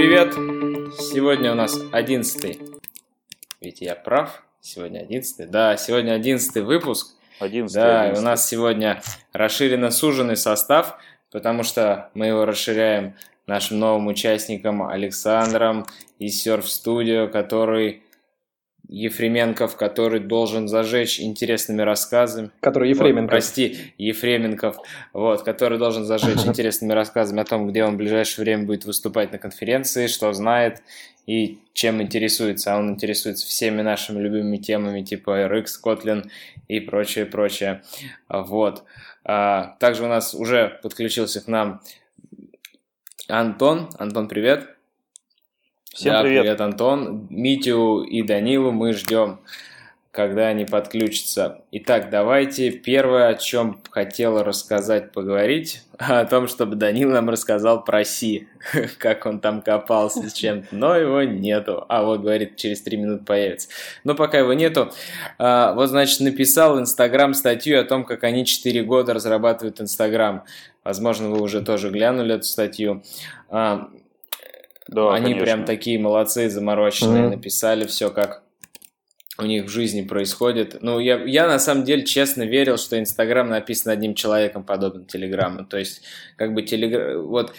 [0.00, 0.32] привет!
[0.98, 2.58] Сегодня у нас 11
[3.60, 7.14] Ведь я прав, сегодня 11 Да, сегодня 11 выпуск.
[7.38, 8.18] 11 Да, 11.
[8.18, 9.02] у нас сегодня
[9.34, 10.96] расширенно суженный состав,
[11.30, 13.14] потому что мы его расширяем
[13.46, 15.84] нашим новым участником Александром
[16.18, 18.02] из Surf Studio, который
[18.90, 22.50] Ефременков, который должен зажечь интересными рассказами.
[22.58, 23.30] Который Вот, Ефременко.
[23.30, 24.78] прости, Ефременков,
[25.12, 29.30] вот, который должен зажечь интересными рассказами о том, где он в ближайшее время будет выступать
[29.30, 30.82] на конференции, что знает
[31.26, 32.74] и чем интересуется.
[32.74, 36.28] А он интересуется всеми нашими любимыми темами, типа RX, Kotlin
[36.66, 37.82] и прочее, прочее.
[38.28, 38.82] Вот.
[39.24, 41.80] А, Также у нас уже подключился к нам
[43.28, 43.88] Антон.
[43.98, 44.68] Антон, привет.
[45.92, 46.42] Всем Да, привет.
[46.42, 47.26] привет, Антон.
[47.30, 49.40] Митю и Данилу мы ждем,
[50.12, 51.62] когда они подключатся.
[51.72, 58.04] Итак, давайте первое, о чем хотел рассказать, поговорить, о том, чтобы Данил нам рассказал про
[58.04, 58.46] Си,
[58.98, 61.84] как он там копался с чем-то, но его нету.
[61.88, 63.68] А вот, говорит, через три минуты появится.
[64.04, 64.92] Но пока его нету,
[65.38, 70.44] а, вот, значит, написал Инстаграм статью о том, как они 4 года разрабатывают Инстаграм.
[70.84, 73.02] Возможно, вы уже тоже глянули эту статью.
[74.90, 75.44] Да, они конечно.
[75.44, 77.30] прям такие молодцы, замороченные, Мгм.
[77.30, 78.42] написали все, как
[79.38, 80.78] у них в жизни происходит.
[80.82, 85.64] Ну, я, я на самом деле честно верил, что Инстаграм написан одним человеком, подобно Телеграмму.
[85.64, 86.02] То есть,
[86.36, 87.22] как бы Телеграм...
[87.26, 87.54] Вот,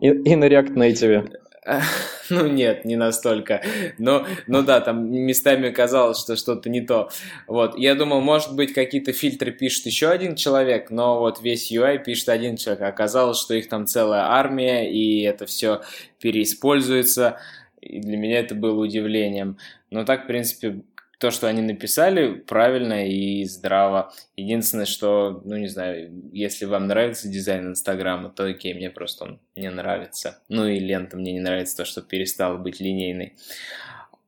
[0.00, 1.32] И, и на React Native.
[2.30, 3.62] ну нет, не настолько.
[3.98, 7.10] Но, ну да, там местами казалось, что что-то не то.
[7.46, 12.02] Вот, я думал, может быть, какие-то фильтры пишет еще один человек, но вот весь UI
[12.02, 12.82] пишет один человек.
[12.82, 15.82] Оказалось, что их там целая армия, и это все
[16.18, 17.38] переиспользуется.
[17.80, 19.56] И для меня это было удивлением.
[19.90, 20.82] Но так, в принципе,
[21.20, 24.12] то, что они написали, правильно и здраво.
[24.36, 29.40] Единственное, что, ну, не знаю, если вам нравится дизайн Инстаграма, то окей, мне просто он
[29.54, 30.42] не нравится.
[30.48, 33.36] Ну и лента мне не нравится, то, что перестала быть линейной.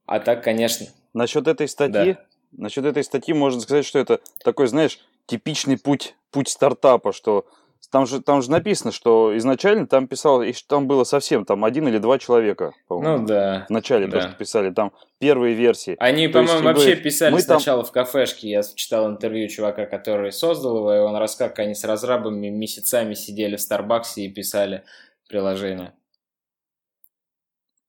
[0.06, 2.16] А так, конечно, Насчет этой статьи,
[2.52, 7.46] насчет этой статьи можно сказать, что это такой, знаешь, типичный путь, путь стартапа, что
[7.90, 11.88] там же, там же написано, что изначально там писал, и там было совсем там один
[11.88, 13.18] или два человека, по-моему.
[13.18, 13.66] ну да.
[13.68, 14.20] в начале да.
[14.20, 15.96] то, что писали, там первые версии.
[15.98, 18.48] Они, по-моему, как бы, вообще писали мы там- сначала в кафешке.
[18.48, 23.14] Я читал интервью чувака, который создал его, и он рассказал, как они с разрабами месяцами
[23.14, 24.84] сидели в Старбаксе и писали
[25.28, 25.92] приложение.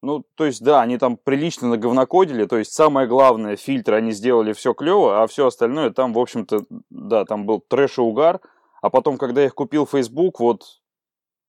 [0.04, 4.52] Ну, то есть, да, они там прилично наговнокодили, то есть самое главное, фильтры, они сделали
[4.52, 8.40] все клево, а все остальное там, в общем-то, да, там был трэш и угар,
[8.84, 10.62] а потом, когда их купил Facebook, вот,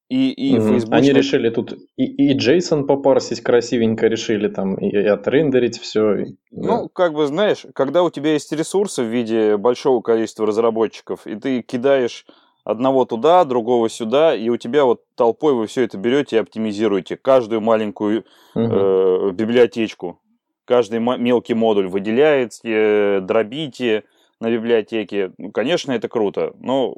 [0.07, 0.69] и, и Мгм.
[0.69, 0.93] Facebook...
[0.93, 6.27] Они решили тут и, и JSON попарсить красивенько, решили там и, и отрендерить все.
[6.51, 11.35] Ну, как бы, знаешь, когда у тебя есть ресурсы в виде большого количества разработчиков, и
[11.35, 12.25] ты кидаешь
[12.63, 17.17] одного туда, другого сюда, и у тебя вот толпой вы все это берете и оптимизируете.
[17.17, 18.23] Каждую маленькую
[18.55, 20.21] э, библиотечку,
[20.63, 24.05] каждый мелкий модуль выделяете, дробите
[24.39, 25.31] на библиотеке.
[25.37, 26.97] Ну, конечно, это круто, но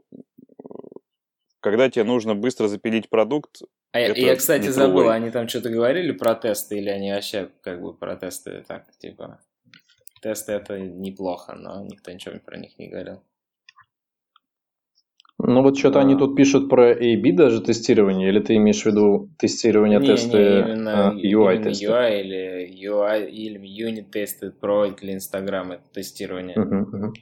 [1.70, 3.62] когда тебе нужно быстро запилить продукт,
[3.92, 5.16] А я, Это я, кстати, забыл, другой.
[5.16, 9.40] они там что-то говорили про тесты, или они вообще как бы про тесты так, типа...
[10.22, 13.22] Тесты это неплохо, но никто ничего про них не говорил.
[15.40, 16.00] Ну вот что-то Да.
[16.02, 20.38] они тут пишут про A-B даже тестирование, или ты имеешь в виду тестирование Не, тесты
[20.38, 21.86] не, именно, а, UI именно тесты?
[21.86, 26.58] UI или UI или юнит тесты проводит для Инстаграма это тестирование.
[26.58, 27.14] Мгм, мгм.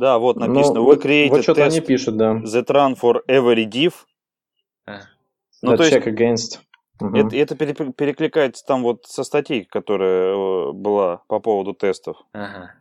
[0.00, 2.32] Да, вот Ну, написано, вот, we created вот что-то они пишут, да.
[2.44, 3.92] that run for every div.
[4.86, 5.00] А.
[5.62, 6.58] Ну, то есть, check against.
[7.00, 7.14] Мгм.
[7.14, 12.16] Это, это пере- перекликается там вот со статьей, которая э, была по поводу тестов.
[12.32, 12.72] Ага.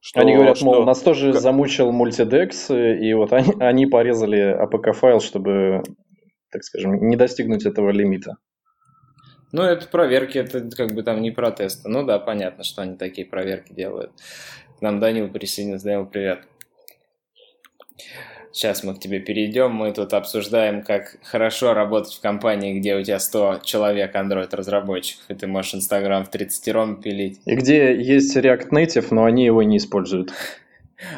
[0.00, 4.56] Что, Они говорят, мол, что- нас тоже как- замучил мультидекс, и вот они, они порезали
[4.62, 5.82] APK-файл, чтобы,
[6.50, 8.36] так скажем, не достигнуть этого лимита.
[9.52, 11.88] Ну, это проверки, это как бы там не про тесты.
[11.88, 14.12] Ну да, понятно, что они такие проверки делают.
[14.78, 15.86] К нам Данил присоединился.
[15.86, 16.40] Данил, привет.
[18.52, 19.72] Сейчас мы к тебе перейдем.
[19.72, 25.34] Мы тут обсуждаем, как хорошо работать в компании, где у тебя 100 человек Android-разработчиков, и
[25.34, 27.40] ты можешь Инстаграм в 30 ром пилить.
[27.44, 30.32] И где есть React Native, но они его не используют.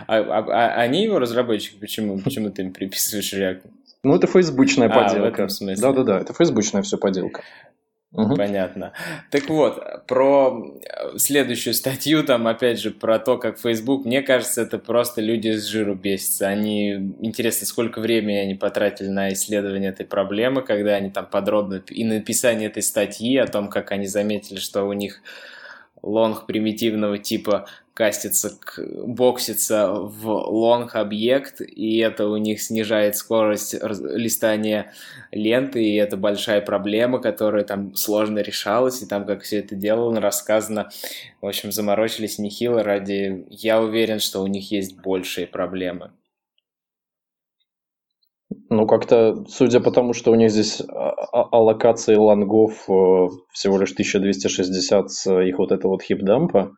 [0.07, 0.45] А, а-
[0.77, 1.77] а они его разработчики?
[1.79, 3.63] Почему, почему ты им приписываешь React?
[4.03, 5.29] Ну, это фейсбучная А, в поделка.
[5.29, 5.83] этом смысле.
[5.83, 7.43] Да-да-да, это фейсбучная все поделка.
[8.13, 8.35] Мгм.
[8.37, 8.93] Понятно.
[9.31, 14.63] Так вот, про э, следующую статью, там, опять же, про то, как Facebook, мне кажется,
[14.63, 16.49] это просто люди с жиру бесятся.
[16.49, 22.05] Они, интересно, сколько времени они потратили на исследование этой проблемы, когда они там подробно, и
[22.05, 25.23] написание этой статьи о том, как они заметили, что у них
[26.03, 33.75] long примитивного типа кастится, к, боксится в long объект, и это у них снижает скорость
[33.83, 34.93] листания
[35.33, 40.21] ленты, и это большая проблема, которая там сложно решалась, и там как все это делано,
[40.21, 40.89] рассказано.
[41.43, 43.45] В общем, заморочились нехило ради...
[43.51, 46.11] Я уверен, что у них есть большие проблемы.
[48.69, 53.79] Ну, как-то, судя по тому, что у них здесь а, а, аллокации лонгов э, всего
[53.79, 56.73] лишь 1260 с их вот этого вот heap dump'а,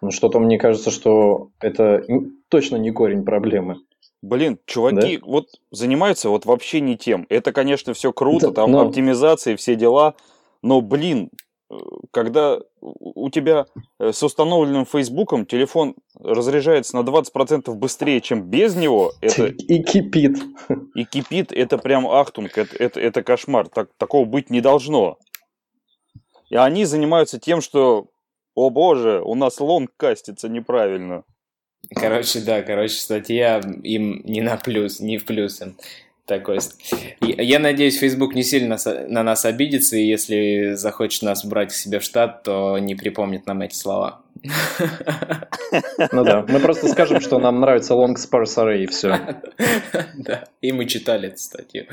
[0.00, 2.02] ну, что-то мне кажется, что это
[2.48, 3.76] точно не корень проблемы.
[4.20, 5.26] Блин, чуваки, да?
[5.26, 7.26] вот занимаются вот вообще не тем.
[7.28, 8.80] Это, конечно, все круто, да, там но...
[8.80, 10.14] оптимизация, все дела,
[10.62, 11.30] но, блин,
[12.12, 13.66] когда у тебя
[13.98, 19.46] э, с установленным Фейсбуком телефон разряжается на 20% быстрее, чем без него, это...
[19.46, 20.38] И кипит.
[20.94, 23.68] И кипит, это прям ахтунг, это, это, это кошмар.
[23.68, 25.18] Так, такого быть не должно.
[26.48, 28.08] И они занимаются тем, что,
[28.54, 31.24] о боже, у нас лонг кастится неправильно.
[31.94, 35.62] Короче, да, короче, статья им не на плюс, не в плюс
[36.28, 36.58] такой.
[37.20, 38.76] Я надеюсь, Facebook не сильно
[39.08, 43.46] на нас обидится, и если захочет нас брать к себе в штат, то не припомнит
[43.46, 44.20] нам эти слова.
[46.12, 49.18] Ну да, мы просто скажем, что нам нравится long sparse array, и все.
[50.14, 51.86] Да, и мы читали эту статью.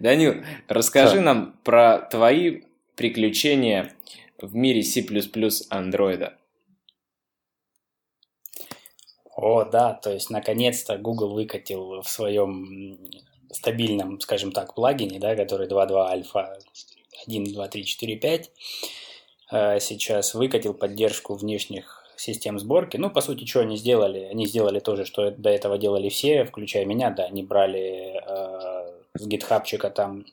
[0.00, 2.62] Данил, расскажи нам про твои
[2.96, 3.92] приключения
[4.40, 5.04] в мире C++
[5.70, 6.34] андроида.
[9.34, 12.98] О, да, то есть наконец-то Google выкатил в своем
[13.52, 16.58] стабильном, скажем так, плагине, да, который 2.2 альфа
[17.26, 18.50] 1, 2, 3, 4, 5,
[19.80, 22.96] сейчас выкатил поддержку внешних систем сборки.
[22.96, 24.20] Ну, по сути, что они сделали?
[24.30, 28.92] Они сделали то же, что до этого делали все, включая меня, да, они брали э,
[29.14, 30.24] с гитхабчика там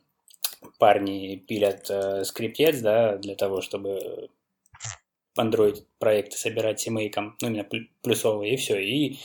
[0.78, 4.30] парни пилят э, скриптец, да, для того, чтобы
[5.38, 7.68] Android проекты собирать семейком, ну, именно
[8.02, 9.18] плюсовые, и все, и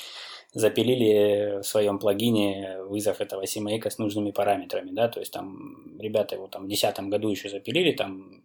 [0.55, 6.37] запилили в своем плагине вызов этого семейка с нужными параметрами, да, то есть там ребята
[6.37, 8.43] его там в 2010 году еще запилили, там,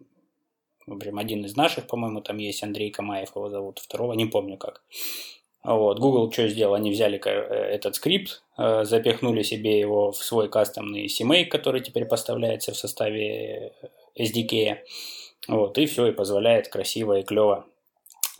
[0.86, 4.82] общем, один из наших, по-моему, там есть Андрей Камаев его зовут, второго не помню как.
[5.62, 6.74] Вот, Google что сделал?
[6.74, 12.06] Они взяли э, этот скрипт, э, запихнули себе его в свой кастомный CMake, который теперь
[12.06, 13.74] поставляется в составе
[14.18, 14.78] SDK.
[15.48, 17.66] Вот, и все, и позволяет красиво и клево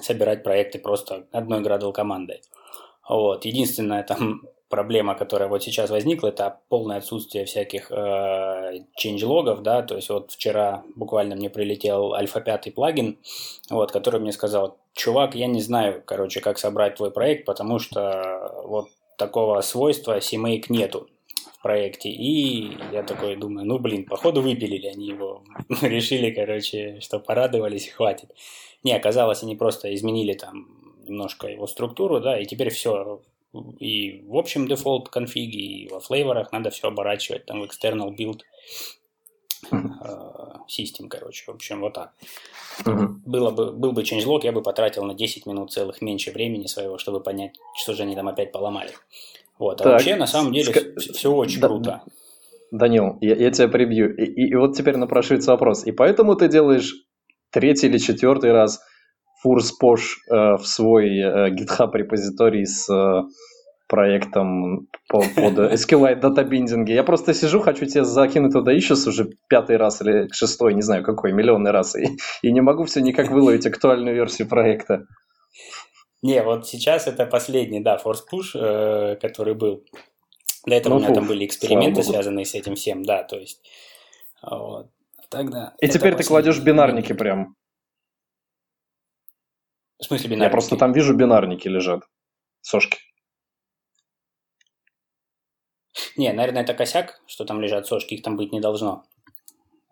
[0.01, 2.41] собирать проекты просто одной Gradle командой.
[3.11, 3.45] Вот.
[3.45, 9.97] Единственная там проблема, которая вот сейчас возникла, это полное отсутствие всяких э, changelogов, да, то
[9.97, 13.19] есть вот вчера буквально мне прилетел альфа-5 плагин,
[13.69, 18.63] вот, который мне сказал, чувак, я не знаю, короче, как собрать твой проект, потому что
[18.65, 18.87] вот
[19.19, 21.09] такого свойства CMake нету
[21.59, 25.43] в проекте, и я такой думаю, ну, блин, походу выпилили они его,
[25.83, 28.31] решили, короче, что порадовались, хватит.
[28.85, 30.80] Не, оказалось, они просто изменили там
[31.11, 33.21] немножко его структуру, да, и теперь все
[33.79, 38.43] и в общем дефолт конфиге, и во флейворах надо все оборачивать там в external build
[40.69, 42.13] систем, э, короче, в общем, вот так.
[42.85, 43.09] Uh-huh.
[43.27, 46.97] Было бы, был бы changelog, я бы потратил на 10 минут целых меньше времени своего,
[46.97, 48.93] чтобы понять, что же они там опять поломали.
[49.59, 50.99] Вот, а так, вообще, на самом деле, ск...
[50.99, 52.03] все, все очень да, круто.
[52.71, 54.17] Данил, я, я тебя прибью.
[54.17, 55.85] И, и, и вот теперь напрашивается вопрос.
[55.85, 56.95] И поэтому ты делаешь
[57.51, 58.81] третий или четвертый раз
[59.43, 63.23] Фурс Пош э, в свой э, GitHub репозиторий с э,
[63.89, 66.95] проектом по, под SQLite датабиндинге.
[66.95, 71.03] Я просто сижу, хочу тебе закинуть туда issues уже пятый раз или шестой, не знаю
[71.03, 75.07] какой, миллионный раз, и, и не могу все никак выловить актуальную версию проекта.
[76.23, 79.85] Не, вот сейчас это последний, да, Force Push, э, который был.
[80.67, 83.37] До этого ну, у меня фу, там были эксперименты, связанные с этим всем, да, то
[83.37, 83.63] есть.
[84.43, 84.91] Вот.
[85.31, 87.55] Тогда и теперь ты кладешь бинарники прям.
[90.01, 90.49] В смысле бинарники?
[90.49, 92.03] Я просто там вижу бинарники лежат.
[92.63, 92.99] Сошки.
[96.17, 99.05] Не, наверное, это косяк, что там лежат сошки, их там быть не должно.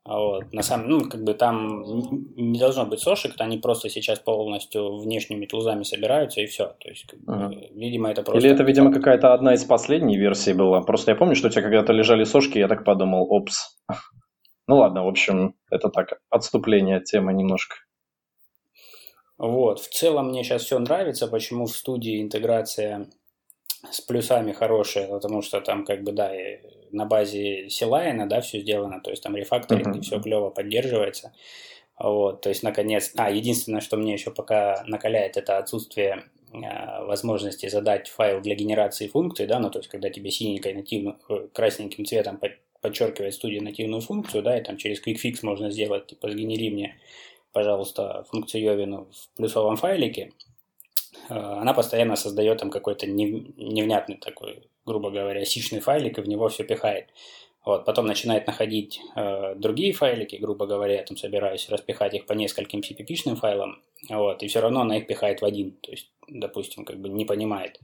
[0.05, 0.53] А вот.
[0.55, 1.83] На самом ну, как бы там
[2.35, 6.69] не должно быть сошек, они просто сейчас полностью внешними тулзами собираются и все.
[6.81, 8.39] То есть, как бы, видимо, это просто...
[8.41, 10.81] Или это, видимо, какая-то одна из последних версий была.
[10.81, 13.77] Просто я помню, что у тебя когда-то лежали сошки, я так подумал, опс.
[14.71, 17.77] Ну ладно, в общем, это так, отступление от темы немножко.
[19.39, 19.81] Вот.
[19.81, 23.09] В целом мне сейчас все нравится, почему в студии интеграция
[23.91, 26.33] с плюсами хорошая, потому что там как бы, да,
[26.91, 29.99] на базе Силайна, да, все сделано, то есть там рефакторинг uh-huh.
[29.99, 31.33] и все клево поддерживается.
[31.99, 37.69] Вот, то есть, наконец, а, единственное, что мне еще пока накаляет, это отсутствие э, возможности
[37.69, 42.05] задать файл для генерации функции, да, ну, то есть, когда тебе синенькой нативно, э, красненьким
[42.05, 42.41] цветом
[42.81, 46.97] подчеркивает студия нативную функцию, да, и там через QuickFix можно сделать, типа, сгенери мне
[47.53, 50.33] пожалуйста, функцию Йовину в плюсовом файлике,
[51.29, 56.49] э, она постоянно создает там какой-то невнятный такой, грубо говоря, сичный файлик и в него
[56.49, 57.09] все пихает.
[57.65, 62.33] Вот, потом начинает находить э, другие файлики, грубо говоря, я там собираюсь распихать их по
[62.33, 65.73] нескольким CPP-шным файлам, вот, и все равно она их пихает в один.
[65.73, 67.79] То есть, допустим, как бы не понимает,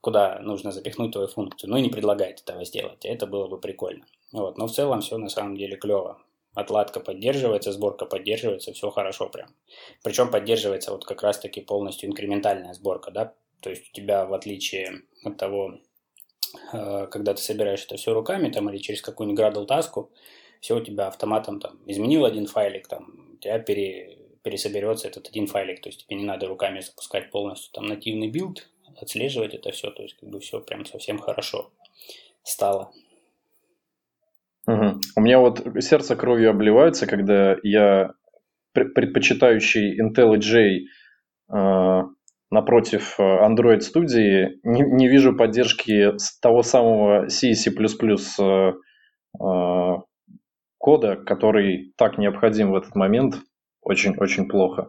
[0.00, 3.04] куда нужно запихнуть твою функцию, ну и не предлагает этого сделать.
[3.04, 4.06] Это было бы прикольно.
[4.32, 6.18] Вот, но в целом все на самом деле клево.
[6.54, 9.54] Отладка поддерживается, сборка поддерживается, все хорошо прям.
[10.02, 15.02] Причем поддерживается вот как раз-таки полностью инкрементальная сборка, да, то есть у тебя в отличие
[15.24, 15.78] от того,
[16.72, 20.10] Э, когда ты собираешь это все руками там, или через какую-нибудь Gradle таску,
[20.60, 25.46] все у тебя автоматом там изменил один файлик, там, у тебя пере, пересоберется этот один
[25.46, 28.68] файлик, то есть тебе не надо руками запускать полностью там нативный билд,
[29.00, 31.70] отслеживать это все, то есть как бы все прям совсем хорошо
[32.42, 32.92] стало.
[34.66, 35.00] Угу.
[35.16, 38.12] У меня вот сердце кровью обливается, когда я
[38.72, 40.86] предпочитающий IntelliJ
[41.52, 42.02] э,
[42.50, 48.72] напротив э, Android студии не, не вижу поддержки того самого C++ э,
[49.40, 49.96] э,
[50.78, 53.36] кода, который так необходим в этот момент.
[53.80, 54.88] Очень-очень плохо.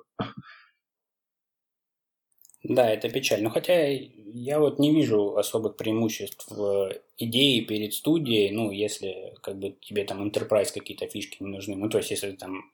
[2.63, 3.50] Да, это печально.
[3.50, 9.75] хотя я вот не вижу особых преимуществ в идее перед студией, ну, если как бы
[9.82, 11.75] тебе там enterprise какие-то фишки не нужны.
[11.75, 12.72] Ну, то есть, если там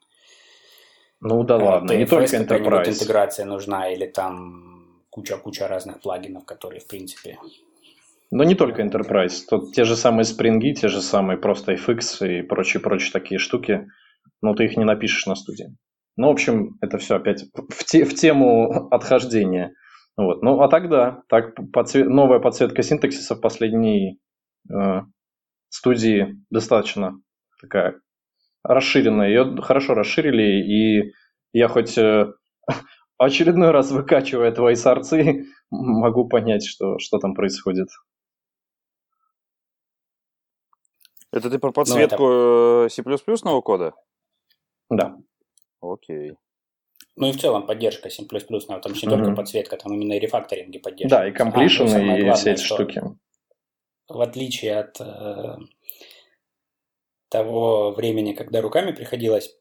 [1.20, 2.88] ну да ладно, не только Enterprise.
[2.88, 7.38] интеграция нужна, или там куча-куча разных плагинов, которые, в принципе...
[8.30, 9.44] Но не только Enterprise.
[9.48, 13.88] Тут те же самые спринги, те же самые просто FX и прочие-прочие такие штуки.
[14.40, 15.74] Но ты их не напишешь на студии.
[16.16, 19.72] Ну, в общем, это все опять в, те, в тему отхождения.
[20.16, 20.42] Вот.
[20.42, 24.20] Ну, а тогда так подсвет, новая подсветка синтаксиса в последней
[24.70, 25.00] э,
[25.70, 27.20] студии достаточно
[27.60, 28.00] такая
[28.62, 29.28] расширенная.
[29.28, 31.12] Ее хорошо расширили, и
[31.52, 32.32] я хоть э,
[33.18, 37.88] очередной раз выкачивая твои сорцы, могу понять, что, что там происходит.
[41.32, 42.94] Это ты про подсветку ну, это...
[42.94, 43.02] C++
[43.62, 43.94] кода?
[44.90, 45.16] Да.
[45.80, 46.34] Окей.
[47.16, 50.78] Ну и в целом поддержка C++, там же не только подсветка, там именно и рефакторинги
[50.78, 51.18] поддержка.
[51.18, 53.02] Да, и completion, а, ну, и главное, все эти штуки.
[54.08, 55.56] В отличие от э,
[57.28, 59.56] того времени, когда руками приходилось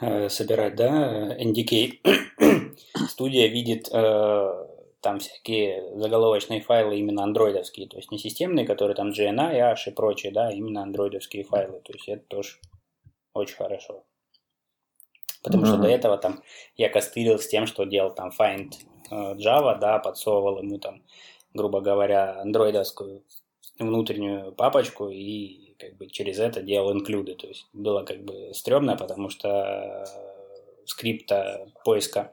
[0.00, 2.00] Э, собирать, да, NDK,
[3.08, 4.66] студия видит э,
[5.00, 9.90] там всякие заголовочные файлы именно андроидовские, то есть не системные, которые там GNI, Ash и
[9.90, 12.58] прочие, да, именно андроидовские файлы, то есть это тоже
[13.32, 14.04] очень хорошо.
[15.42, 15.68] Потому mm-hmm.
[15.68, 16.42] что до этого там
[16.76, 18.72] я костылил с тем, что делал там find
[19.10, 21.02] э, Java, да, подсовывал ему там,
[21.54, 23.22] грубо говоря, андроидовскую
[23.78, 27.34] внутреннюю папочку и как бы через это делал инклюды.
[27.34, 30.04] То есть было как бы стрёмно, потому что
[30.86, 32.32] скрипта поиска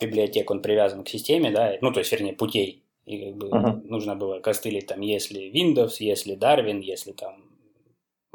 [0.00, 2.82] библиотек, он привязан к системе, да, ну, то есть, вернее, путей.
[3.06, 3.82] И как бы uh-huh.
[3.84, 7.44] нужно было костылить там, если Windows, если Darwin, если там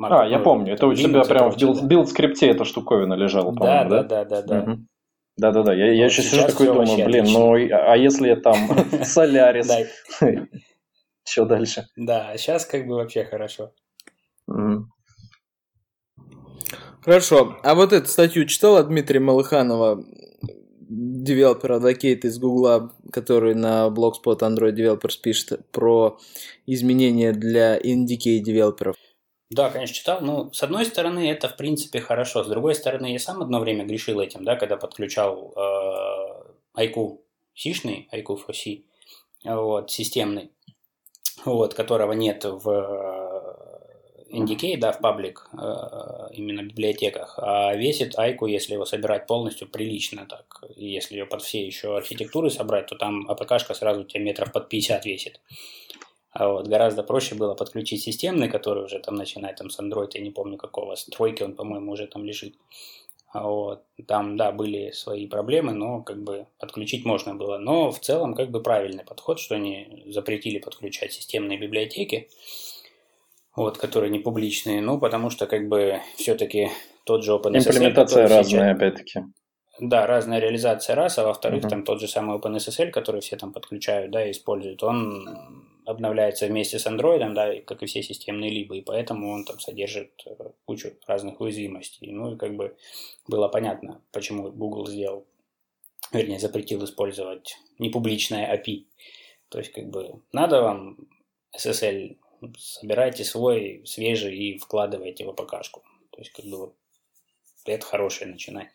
[0.01, 3.83] Mac, а, я помню, это у тебя прямо в билд, билд-скрипте эта штуковина лежала, да,
[3.83, 4.59] да, да, да, да.
[4.61, 4.85] Угу.
[5.37, 7.39] Да-да-да, я, я еще сижу такой думаю, блин, отлично.
[7.39, 8.55] ну а если я там
[9.03, 9.71] Солярис,
[11.27, 11.87] что дальше?
[11.95, 13.71] Да, сейчас как бы вообще хорошо.
[17.03, 17.57] Хорошо.
[17.63, 20.03] А вот эту статью читал от Дмитрия Малыханова,
[20.91, 26.19] девелопер Advocate из Гугла, который на Blogspot Android Developers пишет про
[26.67, 28.95] изменения для NDK девелоперов?
[29.51, 30.21] Да, конечно, читал.
[30.21, 32.43] Ну, с одной стороны, это, в принципе, хорошо.
[32.43, 35.53] С другой стороны, я сам одно время грешил этим, да, когда подключал
[36.75, 37.19] э, IQ
[37.53, 38.83] сишный, IQ for C,
[39.43, 40.51] вот, системный,
[41.43, 42.65] вот, которого нет в
[44.31, 50.25] NDK, да, в паблик, э, именно библиотеках, а весит айку, если его собирать полностью, прилично
[50.27, 50.63] так.
[50.77, 55.05] Если ее под все еще архитектуры собрать, то там АПКшка сразу тебе метров под 50
[55.05, 55.41] весит.
[56.31, 60.21] А вот гораздо проще было подключить системный, который уже там начинает там с Android, я
[60.21, 62.55] не помню какого, с тройки он, по-моему, уже там лежит.
[63.33, 63.83] А вот.
[64.07, 67.57] Там, да, были свои проблемы, но как бы подключить можно было.
[67.57, 72.29] Но в целом как бы правильный подход, что они запретили подключать системные библиотеки
[73.55, 76.69] вот, которые не публичные, ну, потому что, как бы, все-таки
[77.03, 77.57] тот же OpenSSL...
[77.57, 78.75] Имплементация разная, сейчас...
[78.75, 79.23] опять-таки.
[79.81, 81.69] Да, разная реализация раз, а во-вторых, uh-huh.
[81.69, 85.27] там тот же самый OpenSSL, который все там подключают, да, и используют, он
[85.85, 90.11] обновляется вместе с Android, да, как и все системные либо, и поэтому он там содержит
[90.27, 90.35] э,
[90.65, 92.11] кучу разных уязвимостей.
[92.11, 92.77] Ну, и как бы
[93.27, 95.25] было понятно, почему Google сделал,
[96.11, 98.85] вернее, запретил использовать непубличное API.
[99.49, 100.97] То есть, как бы, надо вам
[101.57, 102.17] SSL
[102.55, 105.81] собирайте свой свежий и вкладывайте в АПКшку.
[106.11, 106.75] То есть, как бы вот
[107.65, 108.71] это хорошее начинание.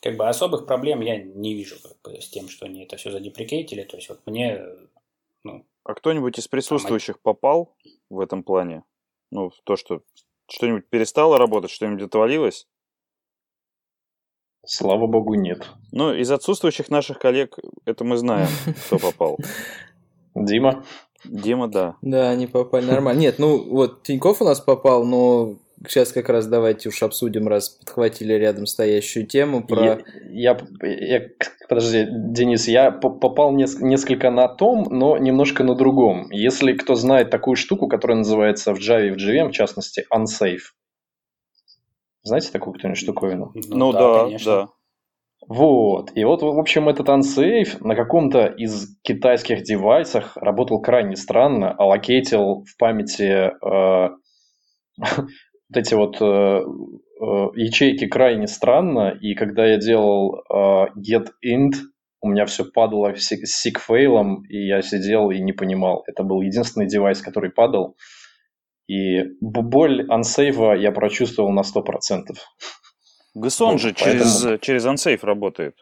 [0.00, 3.10] Как бы особых проблем я не вижу как бы, с тем, что они это все
[3.10, 3.82] задеприкейтили.
[3.82, 4.62] То есть вот мне,
[5.44, 7.74] ну, А кто-нибудь из присутствующих попал
[8.08, 8.84] в этом плане?
[9.30, 10.02] Ну, в то, что
[10.48, 12.66] что-нибудь перестало работать, что-нибудь отвалилось?
[14.66, 15.66] Слава богу, нет.
[15.92, 18.48] Ну, из отсутствующих наших коллег это мы знаем,
[18.86, 19.38] кто попал.
[20.34, 20.84] Дима?
[21.24, 21.96] Дима, да.
[22.02, 23.20] Да, они попали нормально.
[23.20, 27.68] Нет, ну вот Тиньков у нас попал, но сейчас как раз давайте уж обсудим, раз
[27.70, 29.84] подхватили рядом стоящую тему про...
[29.84, 29.98] Я,
[30.30, 31.28] я, я-
[31.68, 36.30] подожди, Денис, я по- попал нес- несколько на том, но немножко на другом.
[36.30, 40.72] Если кто знает такую штуку, которая называется в Java и в JVM, в частности, unsafe.
[42.22, 43.52] Знаете такую кто-нибудь штуковину?
[43.54, 44.52] Ну, да, конечно.
[44.52, 44.68] да.
[45.48, 46.12] Вот.
[46.14, 52.64] И вот, в общем, этот unsafe на каком-то из китайских девайсах работал крайне странно, аллокейтил
[52.64, 54.10] в памяти э,
[55.70, 61.74] вот эти вот э, э, ячейки крайне странно, и когда я делал э, get int,
[62.22, 66.02] у меня все падало с сикфейлом, и я сидел и не понимал.
[66.06, 67.96] Это был единственный девайс, который падал.
[68.88, 72.34] И боль ансейва я прочувствовал на 100%.
[73.34, 75.76] Гсон Вот, же поэтому- через, через Unsafe работает.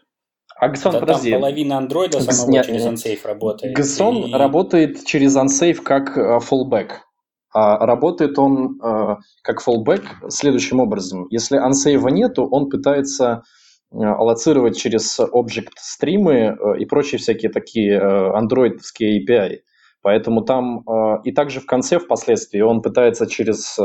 [0.61, 1.33] А Гсон, Да там подожди.
[1.33, 2.95] половина андроида самого нет, через нет.
[2.95, 3.75] Unsafe работает.
[3.77, 6.91] Гсон И- работает через Unsafe как э, fallback.
[7.53, 11.27] А работает он э, как fallback следующим образом.
[11.31, 13.43] Если Unsafe нету, он пытается
[13.91, 19.61] э, аллоцировать через object стримы э, и прочие всякие такие э, андроидовские API.
[20.01, 20.85] Поэтому там
[21.25, 23.77] и также в конце впоследствии он пытается через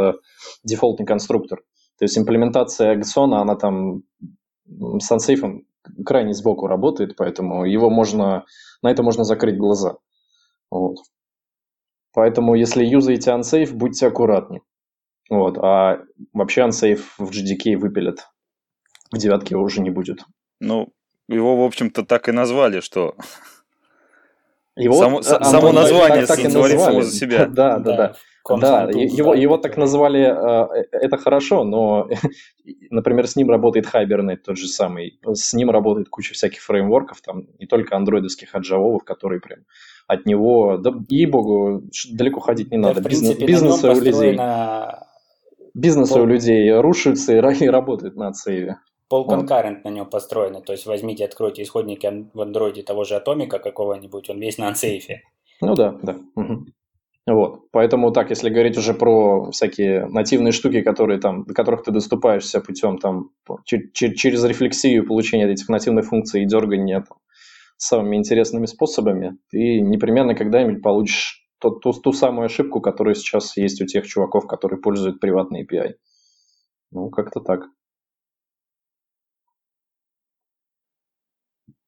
[0.64, 1.62] дефолтный конструктор.
[1.98, 4.04] То есть имплементация Гсона, она там
[4.68, 5.64] с Unsafe
[6.06, 8.46] крайне сбоку работает, поэтому его можно,
[8.82, 9.96] на это можно закрыть глаза.
[10.70, 10.98] Вот.
[12.14, 14.62] Поэтому, если юзаете Unsafe, будьте аккуратны.
[15.30, 15.58] Вот.
[15.58, 16.00] А
[16.34, 18.28] вообще Unsafe в GDK выпилят.
[19.12, 20.20] В девятке его уже не будет.
[20.60, 20.94] Ну,
[21.28, 23.16] его, в общем-то, так и назвали, что
[24.76, 27.46] Его, Само- с- Антон, само так- название так и говорит само за себя.
[27.48, 28.16] Да, да, да.
[28.60, 32.10] Да, его, да, его так назвали, э, это хорошо, но,
[32.90, 35.18] например, с ним работает Hibernate тот же самый.
[35.26, 39.60] С ним работает куча всяких фреймворков, там не только андроидовских, а джавовых, которые прям
[40.14, 43.02] от него, да, ей-богу, далеко ходить не Да, надо.
[43.02, 44.40] в Бизнес, принципе, бизнесы у людей,
[45.74, 48.78] бизнесы у людей рушатся и, и работают на отсейве.
[49.10, 50.62] пол конкурент на нем построено.
[50.62, 55.22] То есть возьмите, откройте исходники в андроиде того же Атомика какого-нибудь, он весь на ансейфе.
[55.62, 56.18] Ну да, да.
[57.26, 57.62] Вот.
[57.72, 62.60] Поэтому так, если говорить уже про всякие нативные штуки, которые там, до которых ты доступаешься
[62.60, 63.30] путем там
[63.64, 67.18] через рефлексию получения этих нативных функций и дергания там,
[67.84, 73.82] самыми интересными способами, ты непременно когда-нибудь получишь ту, ту, ту самую ошибку, которая сейчас есть
[73.82, 75.96] у тех чуваков, которые пользуют приватный API.
[76.92, 77.66] Ну, как-то так.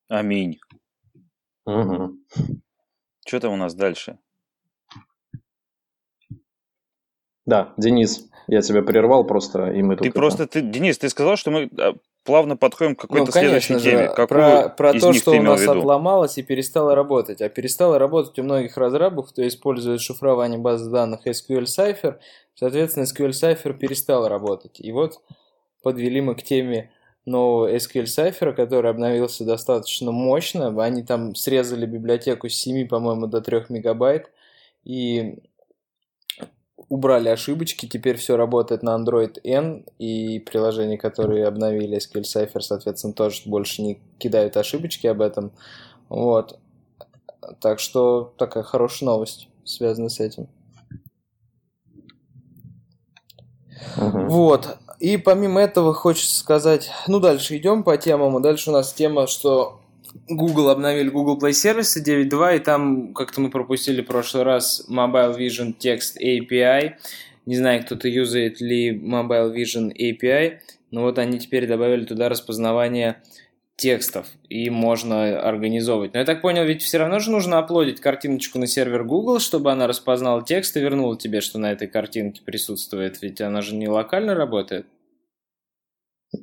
[0.09, 0.59] аминь.
[1.65, 2.23] Мгм.
[3.25, 4.19] Что там у нас дальше?
[7.45, 10.07] Да, Денис, я тебя прервал просто, и мы тут...
[10.07, 13.79] Ты просто, ты, Денис, ты сказал, что мы а, плавно подходим к какой-то Ну, следующей
[13.79, 14.07] теме.
[14.07, 17.41] же, Какую про, про из то, них что ты у нас отломалось и перестало работать.
[17.41, 22.17] А перестало работать у многих разрабов, кто использует шифрование баз данных SQL Cipher.
[22.55, 24.79] Соответственно, SQL Cipher перестал работать.
[24.79, 25.21] И вот
[25.83, 26.91] подвели мы к теме
[27.25, 30.83] нового SQL Cipher, который обновился достаточно мощно.
[30.83, 34.31] Они там срезали библиотеку с 7, по-моему, до 3 мегабайт.
[34.83, 35.39] И
[36.89, 43.13] убрали ошибочки, теперь все работает на Android N, и приложения, которые обновили SQL Cipher, соответственно,
[43.13, 45.51] тоже больше не кидают ошибочки об этом.
[46.09, 46.59] Вот.
[47.59, 50.47] Так что такая хорошая новость связана с этим.
[53.97, 54.29] Мгм.
[54.29, 54.77] Вот.
[54.99, 58.37] И помимо этого хочется сказать, ну дальше идем по темам.
[58.37, 59.79] И дальше у нас тема, что
[60.27, 65.37] Google обновили Google Play сервисы 9.2, и там как-то мы пропустили в прошлый раз Mobile
[65.37, 66.93] Vision Text API.
[67.45, 70.59] Не знаю, кто-то юзает ли Mobile Vision API,
[70.91, 73.21] но вот они теперь добавили туда распознавание
[73.75, 76.13] текстов, и можно организовывать.
[76.13, 79.71] Но я так понял, ведь все равно же нужно аплоадить картиночку на сервер Google, чтобы
[79.71, 83.89] она распознала текст и вернула тебе, что на этой картинке присутствует, ведь она же не
[83.89, 84.87] локально работает.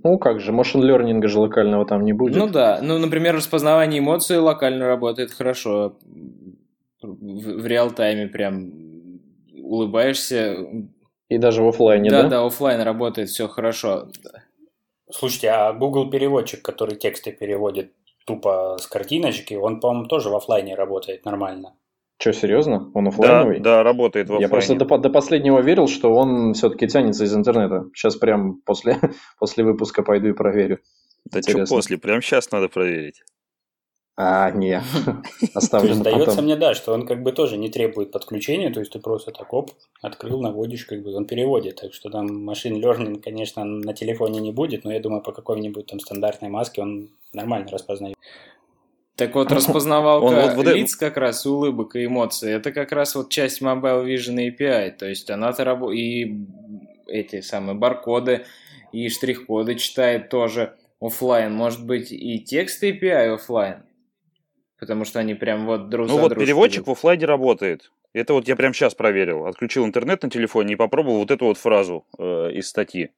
[0.02, 2.36] Ну как же, machine learning же локального там не будет.
[2.36, 5.98] Ну да, ну, например, распознавание эмоций локально работает хорошо.
[7.02, 8.72] В, в реал-тайме прям
[9.54, 10.56] улыбаешься.
[11.28, 12.28] И даже в оффлайне, да, да?
[12.28, 14.08] да, оффлайн работает, все хорошо.
[15.10, 17.92] Слушайте, а Google переводчик, который тексты переводит
[18.26, 21.74] тупо с картиночки, он, по-моему, тоже в оффлайне работает нормально.
[22.22, 22.88] Че, серьезно?
[22.94, 23.58] Он Да, оффлайновый?
[23.58, 27.86] да, работает в Я просто до, до последнего верил, что он все-таки тянется из интернета.
[27.96, 29.00] Сейчас прям после,
[29.40, 30.78] после выпуска пойду и проверю.
[31.24, 31.98] Да что после?
[31.98, 33.24] Прям сейчас надо проверить.
[34.14, 34.80] А, не,
[35.54, 36.44] оставлю Сдается потом.
[36.44, 39.52] мне, да, что он как бы тоже не требует подключения, то есть ты просто так,
[39.52, 41.80] оп, открыл, наводишь, как бы он переводит.
[41.80, 45.86] Так что там машин learning, конечно, на телефоне не будет, но я думаю, по какой-нибудь
[45.86, 48.14] там стандартной маске он нормально распознает.
[49.16, 53.14] Так вот, распознавалка Он вот- вот лиц как раз, улыбок и эмоций, это как раз
[53.14, 56.36] вот часть Mobile Vision API, то есть она-то работает, и
[57.06, 58.46] эти самые баркоды,
[58.92, 63.82] и штрих-коды читает тоже оффлайн, может быть и Text API оффлайн,
[64.78, 67.92] потому что они прям вот друг Ну за вот дружкой переводчик в оффлайне работает.
[68.14, 69.46] Это вот я прям сейчас проверил.
[69.46, 73.10] Отключил интернет на телефоне и попробовал вот эту вот фразу э, из статьи.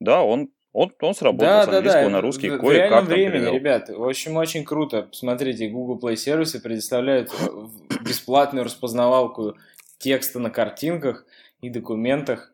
[0.00, 1.78] Да, он, он, он сработал Да, с да, да.
[1.78, 2.48] английского на русский.
[2.50, 3.54] Кое-как реальном там времени, перевел.
[3.54, 5.08] ребят, в общем, очень круто.
[5.10, 7.46] Смотрите, Google Play сервисы предоставляют э,
[8.06, 9.56] бесплатную распознавалку
[9.96, 11.24] текста на картинках
[11.62, 12.52] и документах,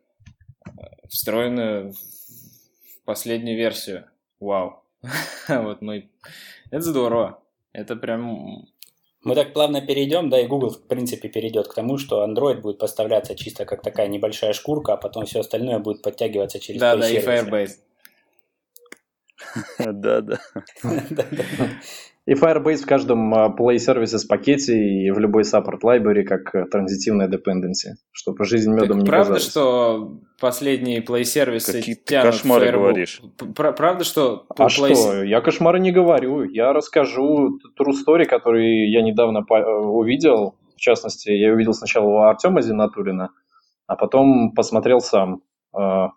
[0.64, 0.70] э,
[1.08, 4.04] встроенную в последнюю версию.
[4.38, 4.84] Вау.
[5.48, 6.08] Вот мы...
[6.70, 7.42] Это здорово.
[7.72, 8.68] Это прям...
[9.24, 12.78] Мы так плавно перейдем, да, и Google, в принципе, перейдет к тому, что Android будет
[12.78, 17.08] поставляться чисто как такая небольшая шкурка, а потом все остальное будет подтягиваться через Да, да,
[17.08, 17.18] и.
[17.18, 17.78] Firebase.
[19.78, 20.38] Да, да.
[22.24, 26.66] И Firebase в каждом а, Play Services пакете и в любой support library как э,
[26.70, 29.50] транзитивная dependency, чтобы жизнь медом Так не правда, казалась.
[29.50, 32.72] что последние Play-сервисы Какие ты тянут кошмары Firebase?
[32.72, 33.22] говоришь.
[33.56, 35.22] Правда, что А Play- что?
[35.24, 36.44] Я кошмары не говорю.
[36.44, 40.54] Я расскажу true story, который я недавно э, увидел.
[40.76, 43.30] В частности, я увидел сначала у Артема Зинатулина,
[43.88, 45.42] а потом посмотрел сам.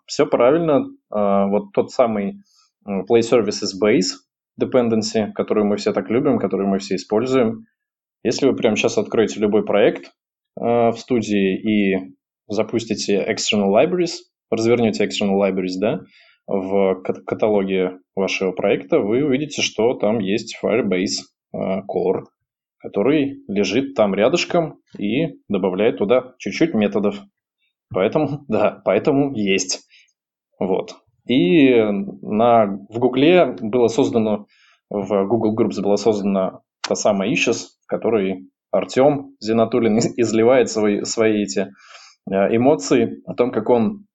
[0.06, 0.86] Все правильно.
[1.10, 2.42] А, Вот тот самый
[2.86, 4.14] Play Services Base
[4.60, 7.66] Dependency, которую мы все так любим, которую мы все используем.
[8.22, 10.06] Если вы прямо сейчас откроете любой проект
[10.58, 12.14] э, в студии и
[12.48, 14.14] запустите External Libraries,
[14.50, 16.00] развернете External Libraries, да,
[16.46, 22.24] в кат- каталоге вашего проекта, вы увидите, что там есть Firebase э, Core,
[22.78, 27.16] который лежит там рядышком и добавляет туда чуть-чуть методов.
[27.92, 29.86] Поэтому, да, поэтому есть.
[30.58, 30.96] Вот.
[31.26, 31.74] И
[32.22, 34.46] на, в Гугле было создано,
[34.90, 41.02] в Google Groups была создана та самая Issues, в которой Артем Зинатулин из- изливает свои,
[41.02, 41.72] свои эти
[42.30, 44.06] э, эмоции о том, как он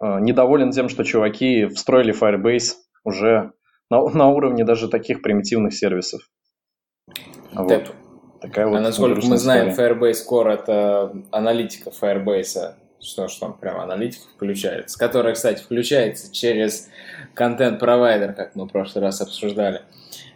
[0.00, 2.74] э, недоволен тем, что чуваки встроили Firebase
[3.04, 3.52] уже
[3.90, 6.22] на, на уровне даже таких примитивных сервисов.
[7.52, 7.68] Вот.
[7.68, 7.94] Так,
[8.40, 9.94] Такая вот а насколько мы знаем, история.
[9.94, 12.74] Firebase Core это аналитика Firebase,
[13.04, 16.88] что ж там прям аналитика включается, которая, кстати, включается через
[17.34, 19.82] контент-провайдер, как мы в прошлый раз обсуждали,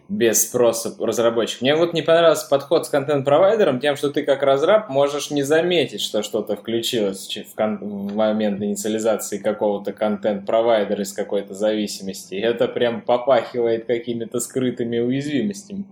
[0.08, 1.60] без спроса разработчик.
[1.60, 6.00] Мне вот не понравился подход с контент-провайдером тем, что ты как разраб можешь не заметить,
[6.00, 12.34] что что-то включилось в, кон- в момент инициализации какого-то контент-провайдера из какой-то зависимости.
[12.36, 15.84] Это прям попахивает какими-то скрытыми уязвимостями.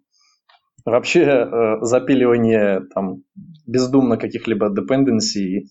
[0.88, 3.24] Вообще э, запиливание там
[3.66, 5.66] бездумно каких-либо dependency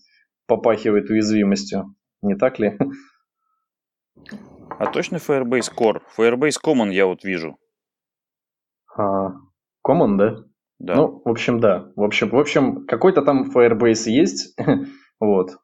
[0.45, 1.95] попахивает уязвимостью.
[2.21, 2.77] Не так ли?
[4.69, 6.01] А точно Firebase Core?
[6.15, 7.57] Firebase Common я вот вижу.
[8.95, 9.31] А,
[9.83, 10.35] Common, да?
[10.77, 10.95] Да.
[10.97, 11.91] Ну, в общем, да.
[11.95, 14.55] В общем, в общем какой-то там Firebase есть.
[15.19, 15.57] вот.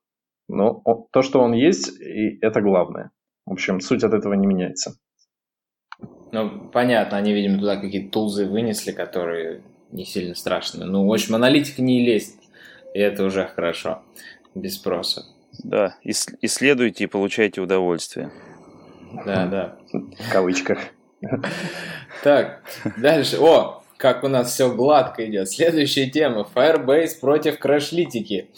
[0.48, 3.12] Но то, что он есть, и это главное.
[3.46, 4.96] В общем, суть от этого не меняется.
[6.34, 10.86] Ну, понятно, они, видимо, туда какие-то тулзы вынесли, которые не сильно страшные.
[10.88, 12.36] Ну, в общем, аналитика не лезет.
[12.96, 14.02] И это уже хорошо.
[14.56, 15.26] Без спроса.
[15.64, 18.32] Да, ис- исследуйте и получайте удовольствие.
[19.26, 19.76] Да, да.
[19.92, 20.80] В кавычках.
[22.24, 22.64] Так,
[22.98, 23.38] дальше.
[23.40, 25.50] О, как у нас все гладко идет.
[25.50, 26.46] Следующая тема.
[26.54, 28.50] Firebase против крэшлитики.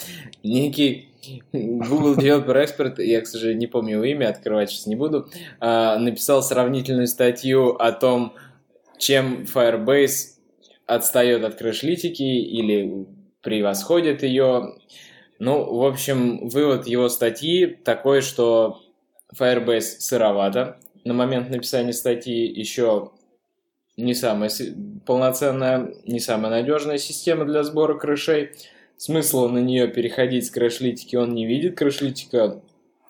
[0.42, 1.10] Некий
[1.54, 5.30] Google Developer Expert, я, к сожалению, не помню его имя, открывать сейчас не буду,
[5.60, 8.34] а, написал сравнительную статью о том,
[8.98, 10.30] чем Firebase
[10.88, 13.06] отстает от крэшлитики или
[13.44, 14.74] превосходит ее.
[15.38, 18.82] Ну, в общем, вывод его статьи такой, что
[19.40, 23.12] Firebase сыровато на момент написания статьи, еще
[23.98, 24.50] не самая
[25.06, 28.52] полноценная, не самая надежная система для сбора крышей.
[28.98, 31.78] Смысла на нее переходить с крэшлитики он не видит.
[31.78, 32.62] Крэшлитика,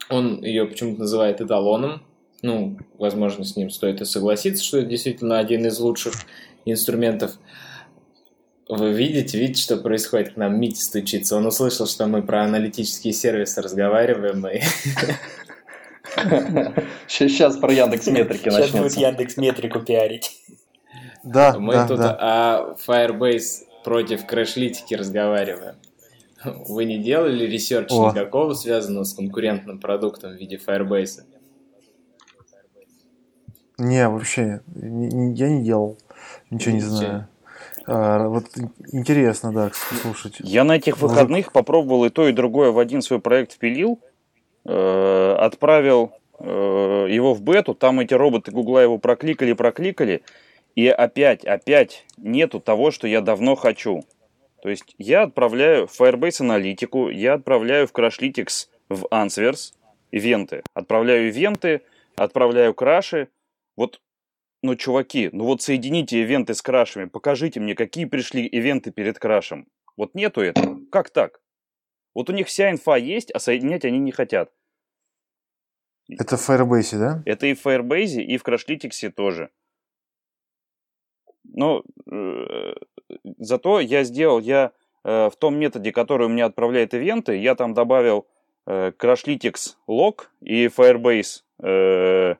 [0.10, 2.04] он ее почему-то называет эталоном.
[2.42, 6.14] Ну, возможно, с ним стоит и согласиться, что это действительно один из лучших
[6.66, 7.34] инструментов.
[8.68, 10.34] Вы видите, видите, что происходит?
[10.34, 11.38] К нам Митя стучится.
[11.38, 14.46] Он услышал, что мы про аналитические сервисы разговариваем.
[14.48, 14.62] И...
[17.08, 19.00] Сейчас про Яндекс Метрики Сейчас будет начнется.
[19.00, 20.32] Яндекс Метрику пиарить.
[21.26, 22.18] Да, Мы да, тут да.
[22.20, 25.76] о Firebase против крэшлитики разговариваем.
[26.68, 28.12] Вы не делали research О.
[28.12, 31.24] никакого, связанного с конкурентным продуктом в виде Firebase?
[33.78, 35.98] Не, вообще, не- не- я не делал,
[36.50, 37.28] ничего не знаю.
[37.88, 40.36] А, вот ин- интересно, да, слушать.
[40.40, 44.00] Я на этих Может- выходных попробовал и то, и другое в один свой проект впилил,
[44.66, 50.22] э, отправил э, его в бету, там эти роботы Гугла его прокликали, прокликали,
[50.76, 54.04] и опять, опять нету того, что я давно хочу.
[54.62, 59.74] То есть я отправляю в Firebase аналитику, я отправляю в Crashlytics в Answers
[60.12, 60.64] ивенты.
[60.74, 61.82] Отправляю ивенты,
[62.16, 63.30] отправляю краши.
[63.76, 64.02] Вот,
[64.62, 69.68] ну, чуваки, ну вот соедините ивенты с крашами, покажите мне, какие пришли ивенты перед крашем.
[69.98, 70.80] Вот нету этого.
[70.92, 71.42] Как так?
[72.14, 74.52] Вот у них вся инфа есть, а соединять они не хотят.
[76.10, 77.24] Это в Firebase, да?
[77.26, 79.52] Это и в Firebase, и в Crashlytics тоже.
[81.54, 82.74] Но э,
[83.38, 84.72] зато я сделал, я
[85.04, 88.28] э, в том методе, который у меня отправляет ивенты, я там добавил
[88.68, 92.36] э, Crashlytics лог и Firebase э,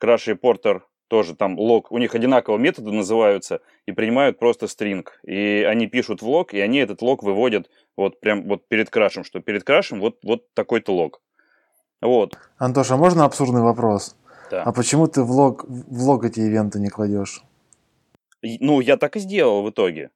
[0.00, 1.92] Crash Reporter тоже там лог.
[1.92, 5.20] У них одинаково методы называются и принимают просто стринг.
[5.24, 9.24] И они пишут в лог, и они этот лог выводят вот прям вот перед крашем,
[9.24, 11.20] что перед крашем вот, вот такой-то лог.
[12.02, 12.36] Вот.
[12.58, 14.16] Антоша, можно абсурдный вопрос?
[14.50, 14.62] Да.
[14.62, 17.42] А почему ты в лог, в лог эти ивенты не кладешь?
[18.60, 20.10] Ну, я так и сделал в итоге.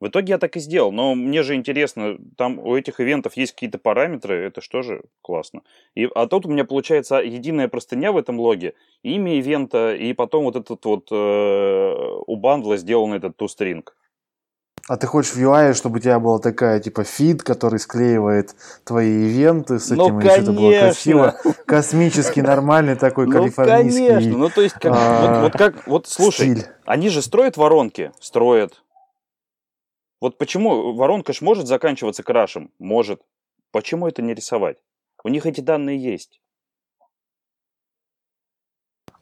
[0.00, 3.52] В итоге я так и сделал, но мне же интересно, там у этих ивентов есть
[3.52, 5.62] какие-то параметры, это что же классно.
[5.96, 10.44] И, а тут у меня получается единая простыня в этом логе, имя ивента, и потом
[10.44, 11.14] вот этот вот э,
[12.26, 13.82] у бандла сделан этот toString.
[14.88, 19.28] А ты хочешь в UI, чтобы у тебя была такая, типа, фид, который склеивает твои
[19.28, 24.38] ивенты с Ну, этим, и все это было красиво, космический, нормальный такой Ну, калифорнийский конечно,
[24.38, 26.66] ну то есть, как, а, вот, вот как, вот слушай, стиль.
[26.86, 28.12] Они же строят воронки?
[28.18, 28.82] Строят.
[30.22, 32.72] Вот почему воронка ж может заканчиваться крашем?
[32.78, 33.20] Может.
[33.70, 34.78] Почему это не рисовать?
[35.22, 36.40] У них эти данные есть.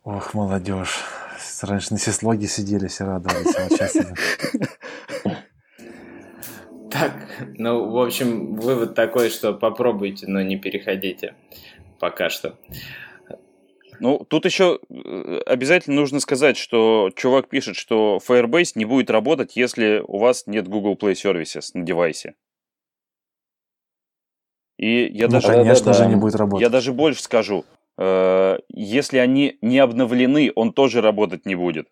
[0.04, 1.02] Ох, молодежь.
[1.62, 3.56] Раньше на сислоге сидели, все радовались.
[3.56, 3.96] а вот сейчас
[6.98, 7.12] Так,
[7.58, 11.34] ну, в общем, вывод такой, что попробуйте, но не переходите.
[12.00, 12.58] Пока что.
[14.00, 19.56] Ну, тут еще э, обязательно нужно сказать, что чувак пишет, что Firebase не будет работать,
[19.56, 22.34] если у вас нет Google Play Services на девайсе.
[24.78, 25.48] И я Ну, даже...
[25.48, 26.04] конечно да-да-да.
[26.04, 26.62] же, не будет работать.
[26.62, 27.64] Я даже больше скажу.
[27.98, 31.88] э, если они не обновлены, он тоже работать не будет.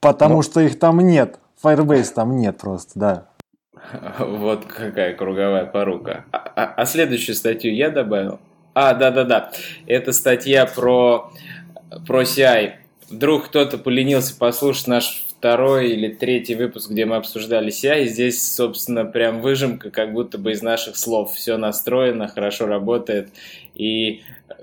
[0.00, 0.42] Потому Ну.
[0.42, 1.40] что их там нет.
[1.62, 3.30] Firebase там нет просто, да.
[4.18, 6.24] Вот какая круговая порука.
[6.32, 8.40] А, а- а следующую статью я добавил?
[8.74, 9.52] А, да-да-да.
[9.86, 11.32] Это статья про,
[12.06, 12.74] про CI.
[13.08, 18.04] Вдруг кто-то поленился послушать наш второй или третий выпуск, где мы обсуждали CI.
[18.04, 21.32] И здесь, собственно, прям выжимка, как будто бы из наших слов.
[21.32, 23.30] Все настроено, хорошо работает.
[23.74, 24.54] И э,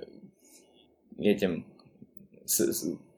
[1.18, 1.66] этим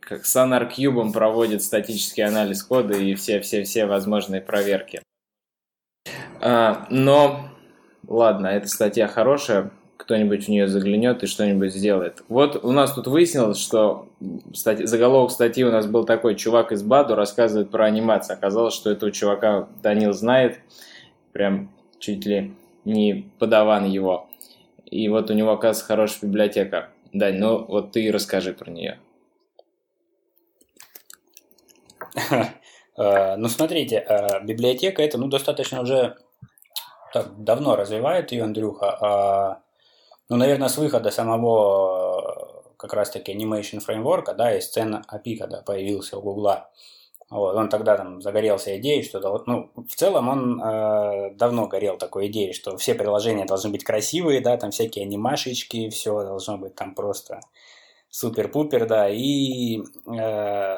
[0.10, 5.02] с- с- как SonarCube проводит статический анализ кода и все-все-все возможные проверки.
[6.42, 7.50] А, но,
[8.08, 12.24] ладно, эта статья хорошая, кто-нибудь в нее заглянет и что-нибудь сделает.
[12.30, 14.08] Вот у нас тут выяснилось, что
[14.54, 18.36] стать- заголовок статьи у нас был такой, чувак из Баду рассказывает про анимацию.
[18.38, 20.60] Оказалось, что этого чувака Данил знает,
[21.34, 21.70] прям
[22.00, 22.54] чуть ли
[22.86, 24.30] не подаван его.
[24.86, 26.90] И вот у него, оказывается, хорошая библиотека.
[27.14, 29.00] Дань, ну вот ты расскажи про нее.
[31.99, 31.99] Э,
[32.98, 36.18] Ну, смотрите, э, библиотека это, ну, достаточно уже
[37.14, 38.98] так давно развивает ее Андрюха.
[39.02, 39.62] А,
[40.30, 45.62] Ну, наверное, с выхода самого э, как раз-таки Animation Framework, да, и сцена API, когда
[45.62, 46.70] появился у Гугла.
[47.32, 51.98] Вот, он тогда там загорелся идеей, что вот, ну, в целом он э, давно горел
[51.98, 56.76] такой идеей, что все приложения должны быть красивые, да, там всякие анимашечки, все должно быть
[56.76, 57.40] там просто
[58.10, 60.76] супер-пупер, да, и э,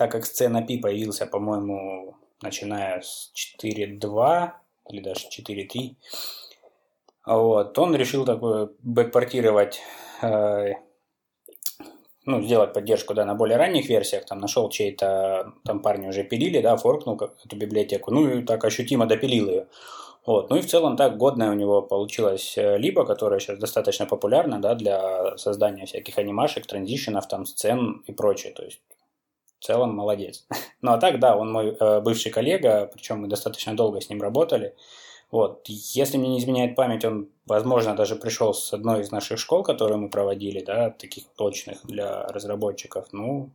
[0.00, 3.30] так как сцена API появился, по-моему, начиная с
[3.62, 4.50] 4.2
[4.88, 5.94] или даже 4.3,
[7.26, 9.82] вот, он решил такое бэкпортировать,
[10.22, 10.72] э,
[12.24, 16.62] ну, сделать поддержку, да, на более ранних версиях, там, нашел чей-то, там парни уже пилили,
[16.62, 19.66] да, форкнул эту библиотеку, ну, и так ощутимо допилил ее.
[20.24, 20.48] Вот.
[20.48, 24.62] Ну и в целом так годная у него получилась э, либо, которая сейчас достаточно популярна,
[24.62, 28.54] да, для создания всяких анимашек, транзишенов, там, сцен и прочее.
[28.54, 28.80] То есть
[29.60, 30.46] в целом молодец.
[30.82, 34.22] Ну а так, да, он мой э, бывший коллега, причем мы достаточно долго с ним
[34.22, 34.74] работали.
[35.30, 35.66] Вот.
[35.68, 39.98] Если мне не изменяет память, он, возможно, даже пришел с одной из наших школ, которые
[39.98, 43.08] мы проводили, да, таких точных для разработчиков.
[43.12, 43.50] Ну,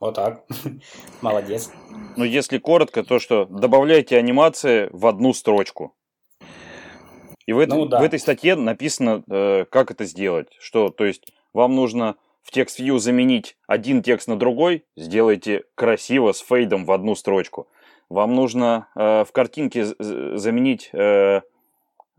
[0.00, 0.44] Вот так.
[1.22, 1.70] Молодец.
[2.16, 5.94] Ну, если коротко, то что добавляйте анимации в одну строчку.
[7.46, 8.00] И в, это, Ну да.
[8.00, 10.48] в этой статье написано, э, как это сделать.
[10.58, 12.16] Что, то есть, вам нужно
[12.48, 17.68] в текст view заменить один текст на другой, сделайте красиво с фейдом в одну строчку.
[18.08, 21.42] Вам нужно э, в картинке заменить э,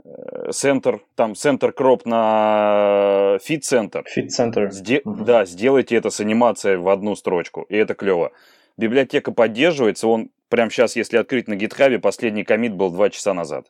[0.03, 4.05] э, центр, там, центр кроп на fit центр.
[4.15, 4.69] Fit Center.
[4.69, 5.25] Сде- Мгм.
[5.25, 8.31] Да, сделайте это с анимацией в одну строчку, и это клево.
[8.77, 13.65] Библиотека поддерживается, он прямо сейчас, если открыть на гитхабе, последний комит был два часа назад.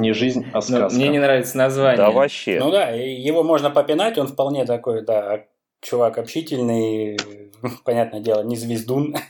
[0.00, 0.96] Не жизнь, а Но сказка.
[0.98, 1.96] мне не нравится название.
[1.96, 2.58] Да вообще.
[2.58, 5.44] Ну да, его можно попинать, он вполне такой, да,
[5.80, 7.18] чувак общительный,
[7.84, 9.14] понятное дело, не звездун.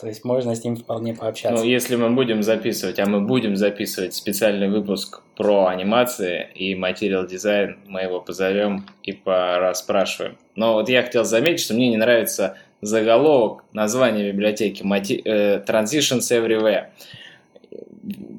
[0.00, 1.62] То есть можно с ним вполне Ну, пообщаться.
[1.62, 7.78] если мы будем записывать, а мы будем записывать специальный выпуск про анимации и материал дизайн,
[7.86, 10.38] мы его позовем и пораспрашиваем.
[10.56, 16.86] Но вот я хотел заметить, что мне не нравится заголовок названия библиотеки э, Transitions Everywhere.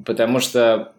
[0.04, 0.92] Потому что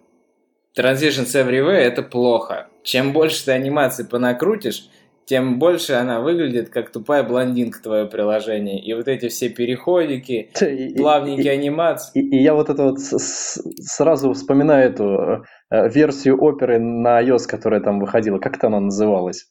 [0.77, 2.67] Transitions Everywhere это плохо.
[2.83, 4.89] Чем больше ты анимации понакрутишь,
[5.25, 8.83] тем больше она выглядит как тупая блондинка твое приложение.
[8.83, 12.19] И вот эти все переходики, И- плавненькие и- анимации.
[12.19, 13.61] И, и я вот это вот с- с-
[13.95, 18.39] сразу вспоминаю эту э, версию оперы на iOS, которая там выходила.
[18.39, 19.45] Как это она называлась?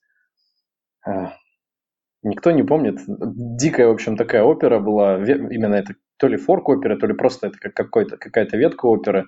[1.06, 1.34] А,
[2.24, 3.00] Никто не помнит.
[3.06, 5.16] Дикая, в общем, такая опера была.
[5.24, 9.26] Именно это то ли форк оперы, то ли просто это как какой-то, какая-то ветка оперы.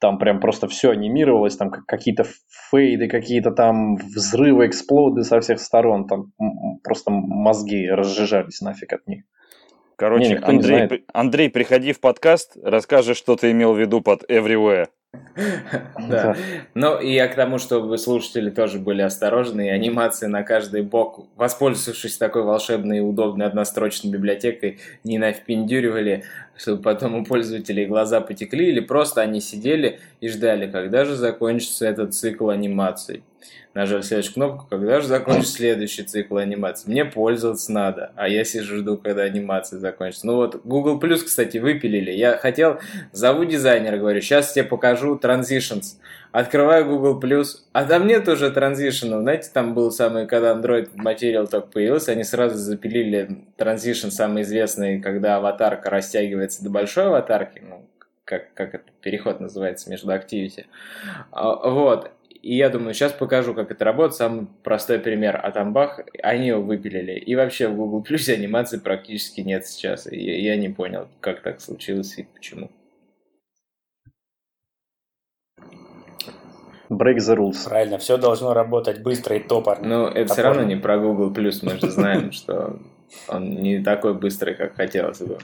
[0.00, 2.24] Там прям просто все анимировалось, там как- какие-то
[2.70, 6.06] фейды, какие-то там взрывы, эксплоды со всех сторон.
[6.06, 6.32] Там
[6.84, 9.24] просто мозги разжижались нафиг от них.
[9.96, 11.04] Короче, Не, никто не Андрей, знает.
[11.12, 14.86] Андрей, приходи в подкаст, расскажешь, что ты имел в виду под everywhere.
[15.98, 16.36] Да.
[16.74, 21.26] Ну и я к тому, чтобы слушатели тоже были осторожны, и анимации на каждый бок,
[21.36, 26.24] воспользовавшись такой волшебной и удобной однострочной библиотекой, не навпендюривали,
[26.56, 31.86] чтобы потом у пользователей глаза потекли, или просто они сидели и ждали, когда же закончится
[31.86, 33.22] этот цикл анимаций.
[33.74, 36.90] Нажали следующую кнопку, когда же закончится следующий цикл анимации.
[36.90, 40.26] Мне пользоваться надо, а я сижу жду, когда анимация закончится.
[40.26, 42.10] Ну вот, Google Plus, кстати, выпилили.
[42.10, 42.80] Я хотел,
[43.12, 45.96] зову дизайнера, говорю, сейчас тебе покажу Transitions.
[46.32, 49.22] Открываю Google Plus, а там нет уже транзишенов.
[49.22, 55.00] Знаете, там был самый, когда Android Material только появился, они сразу запилили Transition, самый известный,
[55.00, 57.86] когда аватарка растягивается до большой аватарки, ну,
[58.24, 60.66] как, как это переход называется между Activity.
[61.30, 62.10] А, Вот.
[62.42, 64.14] И я думаю, сейчас покажу, как это работает.
[64.14, 65.40] Самый простой пример.
[65.42, 67.12] А там бах, они его выпилили.
[67.18, 70.10] И вообще в Google Plus анимации практически нет сейчас.
[70.10, 72.70] И я, не понял, как так случилось и почему.
[76.88, 77.64] Break the rules.
[77.64, 79.86] Правильно, все должно работать быстро и топорно.
[79.86, 80.60] Но это все Топорно.
[80.60, 81.58] равно не про Google Plus.
[81.62, 82.78] Мы же знаем, что
[83.28, 85.38] он не такой быстрый, как хотелось бы.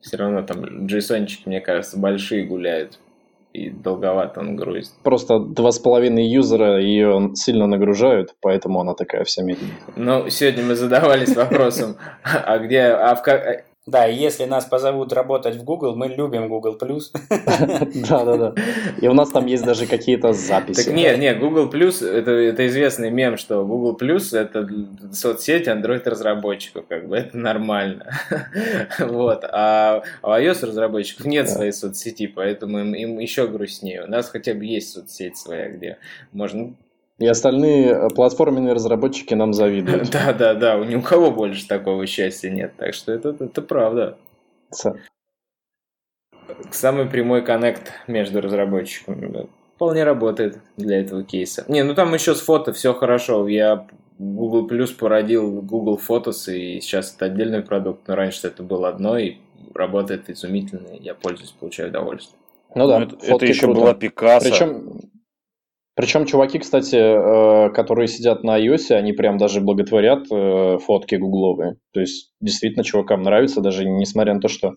[0.00, 2.98] Все равно там JSON-чики, мне кажется, большие гуляют.
[3.52, 4.92] И долговато он грузит.
[5.02, 9.76] Просто два с половиной юзера ее сильно нагружают, поэтому она такая вся медленная.
[9.94, 13.64] Ну, сегодня мы задавались вопросом, а где, а в как...
[13.84, 16.78] Да, и если нас позовут работать в Google, мы любим Google+.
[16.78, 18.54] Да-да-да.
[19.00, 20.84] И у нас там есть даже какие-то записи.
[20.84, 24.68] Так нет, нет, Google Plus это, это известный мем, что Google Plus это
[25.12, 28.12] соцсеть Android разработчиков, как бы это нормально.
[29.00, 29.44] Вот.
[29.44, 34.04] А у iOS разработчиков нет своей соцсети, поэтому им, им еще грустнее.
[34.04, 35.98] У нас хотя бы есть соцсеть своя, где
[36.30, 36.74] можно.
[37.18, 40.10] И остальные э, платформенные разработчики нам завидуют.
[40.12, 42.74] Да, да, да, у ни у кого больше такого счастья нет.
[42.76, 44.16] Так что это, это правда.
[46.70, 49.48] Самый прямой коннект между разработчиками.
[49.76, 51.64] Вполне работает для этого кейса.
[51.68, 53.46] Не, ну там еще с фото все хорошо.
[53.48, 53.86] Я
[54.18, 59.18] Google Plus породил Google Photos, и сейчас это отдельный продукт, но раньше это было одно,
[59.18, 59.36] и
[59.74, 62.38] работает изумительно, и я пользуюсь, получаю удовольствие.
[62.74, 63.80] Ну да, Ну, это, это еще круто.
[63.80, 64.48] была Пикассо.
[64.48, 65.00] Причем,
[65.94, 71.76] причем чуваки, кстати, э, которые сидят на iOS, они прям даже благотворят э, фотки гугловые.
[71.92, 74.74] То есть действительно чувакам нравится, даже несмотря на то, что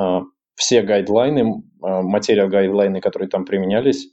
[0.00, 0.20] э,
[0.54, 4.08] все гайдлайны, материал гайдлайны, которые там применялись,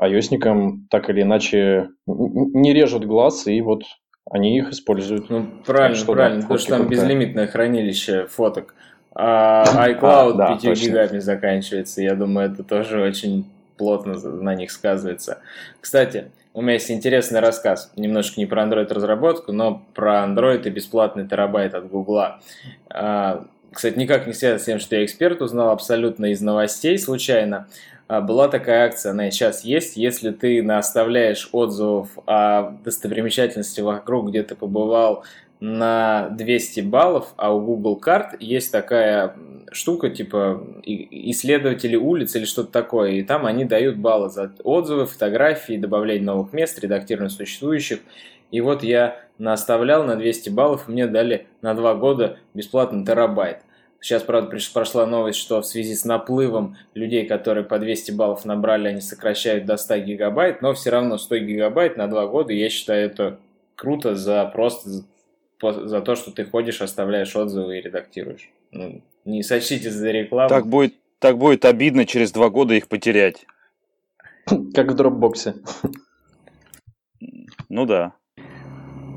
[0.00, 3.82] iOSникам так или иначе не режут глаз, и вот
[4.30, 5.28] они их используют.
[5.28, 8.74] Ну, правильно, что да, правильно, потому что там безлимитное хранилище фоток.
[9.14, 10.84] А iCloud А, да, 5 точно.
[10.84, 12.00] гигами заканчивается.
[12.00, 13.44] Я думаю, это тоже очень
[13.82, 15.38] плотно на них сказывается.
[15.80, 17.90] Кстати, у меня есть интересный рассказ.
[17.96, 22.40] Немножко не про Android разработку, но про Android и бесплатный терабайт от Гугла.
[22.88, 27.66] А, Кстати, никак не связано с тем, что я эксперт, узнал абсолютно из новостей случайно.
[28.06, 29.96] А, Была такая акция, она и сейчас есть.
[29.96, 35.24] Если ты наставляешь отзывов о достопримечательности вокруг, где ты побывал,
[35.62, 39.36] на 200 баллов, а у Google карт есть такая
[39.70, 45.76] штука, типа исследователи улиц или что-то такое, и там они дают баллы за отзывы, фотографии,
[45.76, 48.00] добавление новых мест, редактирование существующих.
[48.50, 53.58] И вот я наставлял на 200 баллов, мне дали на 2 года бесплатно терабайт.
[54.00, 58.88] Сейчас, правда, прошла новость, что в связи с наплывом людей, которые по 200 баллов набрали,
[58.88, 63.06] они сокращают до 100 гигабайт, но все равно 100 гигабайт на 2 года, я считаю,
[63.06, 63.38] это
[63.76, 64.90] круто за просто
[65.70, 68.50] за то, что ты ходишь, оставляешь отзывы и редактируешь.
[68.72, 70.48] Ну, не сочтите за рекламу.
[70.48, 73.46] Так будет, так будет обидно через два года их потерять.
[74.74, 75.54] Как в дропбоксе.
[77.68, 78.14] Ну да.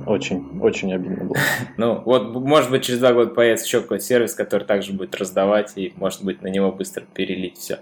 [0.05, 1.35] Очень, очень обидно было.
[1.77, 5.73] Ну, вот, может быть, через два года появится еще какой-то сервис, который также будет раздавать,
[5.75, 7.79] и, может быть, на него быстро перелить все.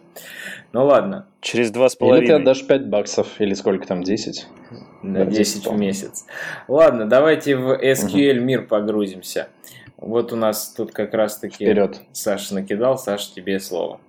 [0.71, 1.27] Ну, ладно.
[1.41, 2.25] Через два с половиной.
[2.25, 4.47] Или ты отдашь 5 баксов, или сколько там, 10?
[5.03, 6.25] На 10 в месяц.
[6.67, 9.49] Ладно, давайте в SQL мир погрузимся.
[9.97, 12.01] Вот у нас тут как раз-таки Вперед.
[12.11, 12.97] Саша накидал.
[12.97, 14.01] Саша, тебе слово.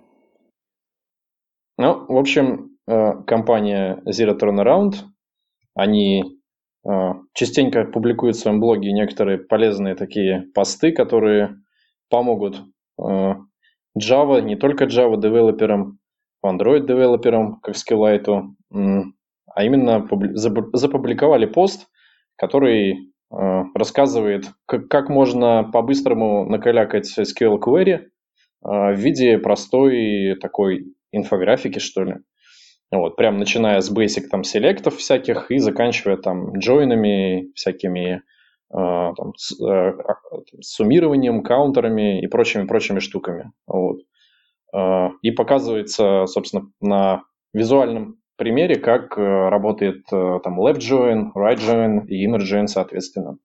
[1.79, 4.95] Ну, в общем, э, компания Zero Turnaround,
[5.75, 6.34] они
[7.33, 11.57] частенько публикуют в своем блоге некоторые полезные такие посты, которые
[12.11, 12.63] помогут
[13.01, 13.37] а,
[13.99, 15.99] Java, не только Java девелоперам,
[16.45, 21.89] Android девелоперам, как Skillite, а именно запубликовали пост,
[22.37, 28.09] который а, рассказывает, как можно по-быстрому накалякать SQL query
[28.63, 32.15] в виде простой такой инфографики, что ли.
[32.91, 38.23] Вот, прям начиная с basic там селектов всяких и заканчивая там джойнами, всякими э,
[38.71, 39.93] там, с, э,
[40.61, 43.53] суммированием, каунтерами и прочими-прочими штуками.
[43.67, 44.01] Вот.
[44.75, 51.59] Э, и показывается, собственно, на визуальном примере, как э, работает э, там left join, right
[51.59, 53.39] join и inner join, соответственно.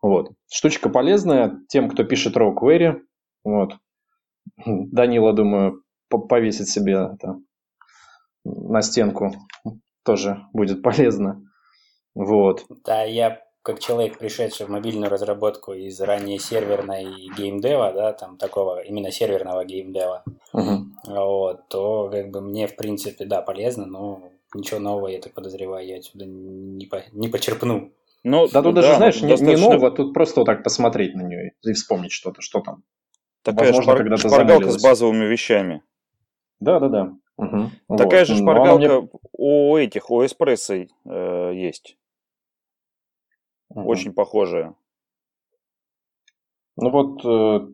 [0.00, 0.30] Вот.
[0.50, 3.00] Штучка полезная тем, кто пишет raw query.
[3.44, 3.74] Вот.
[4.66, 7.38] Данила, думаю, повесит себе это
[8.44, 9.34] на стенку
[10.04, 11.42] тоже будет полезно.
[12.14, 12.64] Вот.
[12.84, 17.04] Да, я как человек, пришедший в мобильную разработку из ранее серверной
[17.36, 20.24] геймдева, да, там такого именно серверного геймдева,
[20.54, 20.86] угу.
[21.04, 24.22] вот, то как бы мне в принципе, да, полезно, но
[24.54, 27.92] ничего нового, я так подозреваю, я отсюда не, по, не почерпну.
[28.24, 29.60] Ну, да тут да, даже, знаешь, не, достаточно...
[29.60, 32.84] не нового, тут просто вот так посмотреть на нее и вспомнить что-то, что там.
[33.42, 34.30] Такая Возможно, шпар...
[34.30, 35.82] шпаргалка с базовыми вещами.
[36.58, 37.12] Да, да, да.
[37.38, 37.96] Угу.
[37.96, 38.28] Такая вот.
[38.28, 39.08] же шпаргалка мне...
[39.32, 41.96] у этих, у эспрессо э, есть.
[43.70, 43.88] Угу.
[43.88, 44.74] Очень похожая.
[46.76, 47.68] Ну вот, э,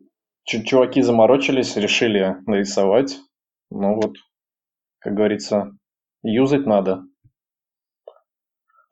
[0.45, 3.17] чуваки заморочились, решили нарисовать.
[3.71, 4.17] Ну вот,
[4.99, 5.71] как говорится,
[6.21, 7.03] юзать надо.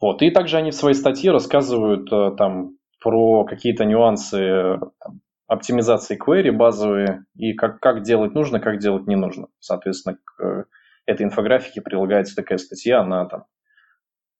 [0.01, 5.21] Вот, и также они в своей статье рассказывают э, там про какие-то нюансы э, там,
[5.47, 9.47] оптимизации query базовые и как, как делать нужно, как делать не нужно.
[9.59, 10.65] Соответственно, к э,
[11.05, 13.45] этой инфографике прилагается такая статья, она там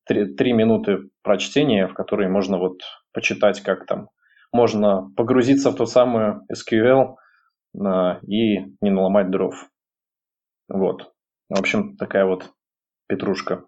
[0.05, 2.81] три, три минуты прочтения, в которой можно вот
[3.11, 4.09] почитать, как там
[4.51, 7.15] можно погрузиться в ту самую SQL
[7.79, 9.69] а, и не наломать дров.
[10.69, 11.13] Вот.
[11.49, 12.51] В общем, такая вот
[13.07, 13.65] петрушка.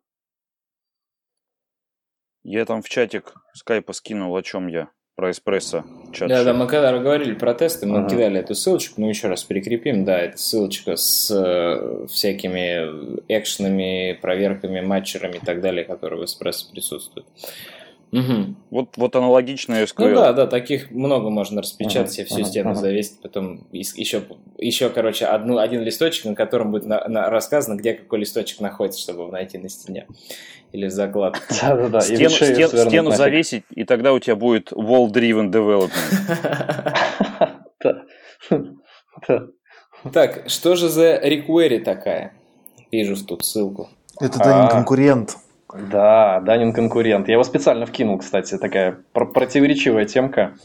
[2.43, 5.85] Я там в чатик скайпа скинул, о чем я про эспрессо.
[6.11, 8.09] Чат да, да, мы когда говорили про тесты, мы ага.
[8.09, 14.81] кидали эту ссылочку, мы еще раз прикрепим, да, это ссылочка с э, всякими экшенами, проверками,
[14.81, 17.27] матчерами и так далее, которые в эспрессо присутствуют.
[18.11, 18.55] Угу.
[18.69, 20.09] Вот, вот аналогично SQL.
[20.09, 22.79] Ну да, да, таких много можно распечатать, ага, всю ага, стену ага.
[22.79, 24.23] завесить, потом еще,
[24.57, 29.01] еще, короче, одну, один листочек, на котором будет на, на, рассказано, где какой листочек находится,
[29.01, 30.07] чтобы его найти на стене
[30.71, 31.41] или закладке.
[31.61, 32.01] Да-да-да.
[32.01, 35.91] Стену, стен, стену завесить, и тогда у тебя будет wall-driven development.
[40.13, 42.33] Так, что же за requery такая?
[42.91, 43.89] Вижу тут ссылку.
[44.19, 44.69] Это Данин а.
[44.69, 45.35] конкурент.
[45.77, 47.27] Да, Данин конкурент.
[47.27, 50.55] Я его специально вкинул, кстати, такая противоречивая темка.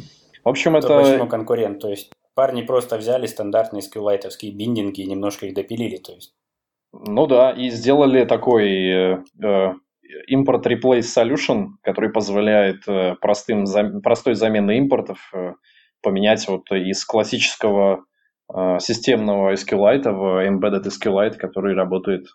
[0.44, 1.02] В общем, это...
[1.02, 1.80] Почему конкурент?
[1.80, 6.32] То есть парни просто взяли стандартные скиллайтовские биндинги и немножко их допилили, то есть?
[6.92, 9.72] Ну да, и сделали такой э, э
[10.28, 13.66] import replace solution, который позволяет э, простым,
[14.02, 15.54] простой заменой импортов э,
[16.02, 18.04] поменять вот из классического
[18.52, 22.26] э, системного SQLite в embedded SQLite, который работает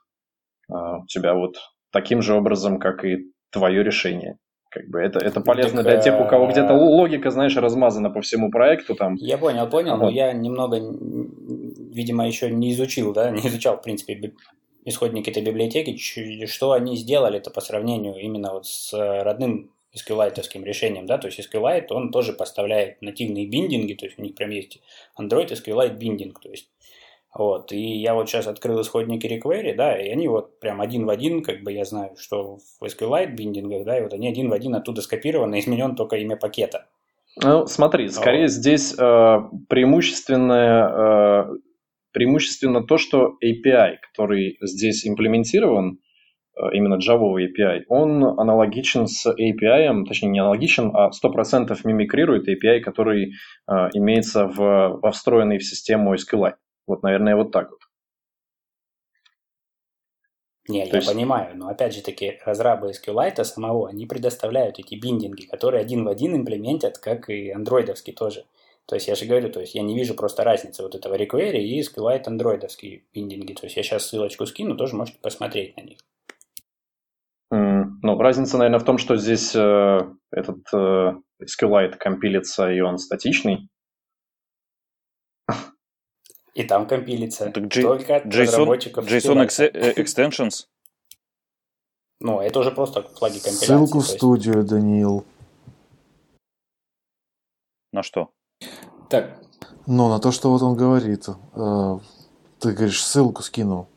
[0.67, 1.57] у тебя вот
[1.95, 4.37] таким же образом, как и твое решение.
[4.69, 8.19] Как бы это, это полезно так, для тех, у кого где-то логика, знаешь, размазана по
[8.19, 8.95] всему проекту.
[8.95, 9.15] Там.
[9.15, 10.03] Я понял, понял, ага.
[10.03, 14.33] но я немного, видимо, еще не изучил, да, не изучал, в принципе,
[14.83, 15.95] исходники этой библиотеки,
[16.45, 18.91] что они сделали-то по сравнению именно вот с
[19.23, 24.21] родным SQLite решением, да, то есть SQLite, он тоже поставляет нативные биндинги, то есть у
[24.21, 24.81] них прям есть
[25.17, 26.69] Android SQLite биндинг, то есть
[27.37, 31.09] вот, и я вот сейчас открыл исходники requery, да, и они вот прям один в
[31.09, 34.53] один, как бы я знаю, что в SQLite биндингах, да, и вот они один в
[34.53, 36.87] один оттуда скопированы, изменен только имя пакета.
[37.43, 38.51] Ну, смотри, скорее вот.
[38.51, 41.45] здесь э, преимущественное, э,
[42.13, 45.99] преимущественно то, что API, который здесь имплементирован,
[46.55, 52.79] э, именно Java API, он аналогичен с API, точнее не аналогичен, а 100% мимикрирует API,
[52.79, 53.33] который
[53.67, 56.55] э, имеется в, во встроенной в систему SQLite.
[56.87, 57.79] Вот, наверное, вот так вот.
[60.67, 61.07] Не, То я есть...
[61.07, 66.07] понимаю, но опять же таки разрабы SQLite самого, они предоставляют эти биндинги, которые один в
[66.07, 68.45] один имплементят, как и андроидовский тоже.
[68.87, 71.59] То есть я же говорю, то есть я не вижу просто разницы вот этого requery
[71.59, 73.53] и SQLite андроидовские биндинги.
[73.53, 75.97] То есть я сейчас ссылочку скину, тоже можете посмотреть на них.
[77.53, 79.99] Mm, ну, разница, наверное, в том, что здесь э,
[80.31, 81.13] этот э,
[81.43, 83.69] SQLite компилится, и он статичный,
[86.55, 87.51] и там компилится.
[87.51, 89.05] Так G- только от JSON, разработчиков.
[89.05, 90.67] JSON ex- э, Extensions?
[92.21, 93.65] Ну, это уже просто флаги компиляции.
[93.65, 95.25] Ссылку в студию, Даниил.
[97.91, 98.31] На что?
[99.09, 99.37] Так.
[99.85, 101.27] Ну, на то, что вот он говорит.
[101.27, 101.99] Э,
[102.59, 103.87] ты говоришь, ссылку скинул.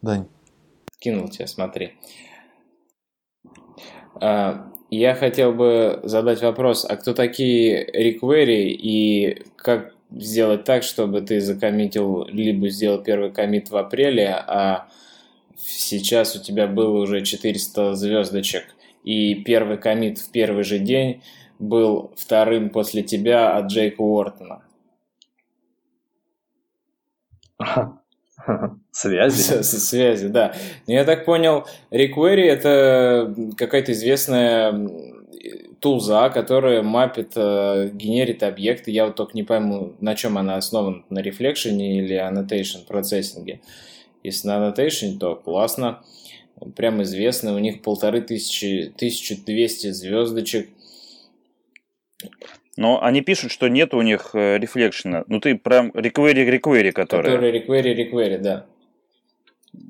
[0.00, 0.26] Дань.
[0.94, 1.92] Скинул тебе, смотри.
[4.14, 11.20] А, я хотел бы задать вопрос, а кто такие реквери и как сделать так, чтобы
[11.20, 14.88] ты закоммитил, либо сделал первый коммит в апреле, а
[15.56, 18.64] сейчас у тебя было уже 400 звездочек,
[19.04, 21.22] и первый коммит в первый же день
[21.58, 24.62] был вторым после тебя от Джейка Уортона.
[28.90, 29.62] Связи?
[29.62, 30.54] Связи, да.
[30.86, 34.72] Но я так понял, requery это какая-то известная
[35.82, 38.92] тулза, которая мапит, э, генерит объекты.
[38.92, 43.60] Я вот только не пойму, на чем она основана, на рефлекшене или annotation процессинге.
[44.22, 46.04] Если на annotation, то классно.
[46.76, 50.68] Прям известно, у них полторы тысячи, 1200 звездочек.
[52.76, 55.24] Но они пишут, что нет у них рефлекшена.
[55.26, 57.24] Ну ты прям requery, который.
[57.24, 58.66] Который requery, да.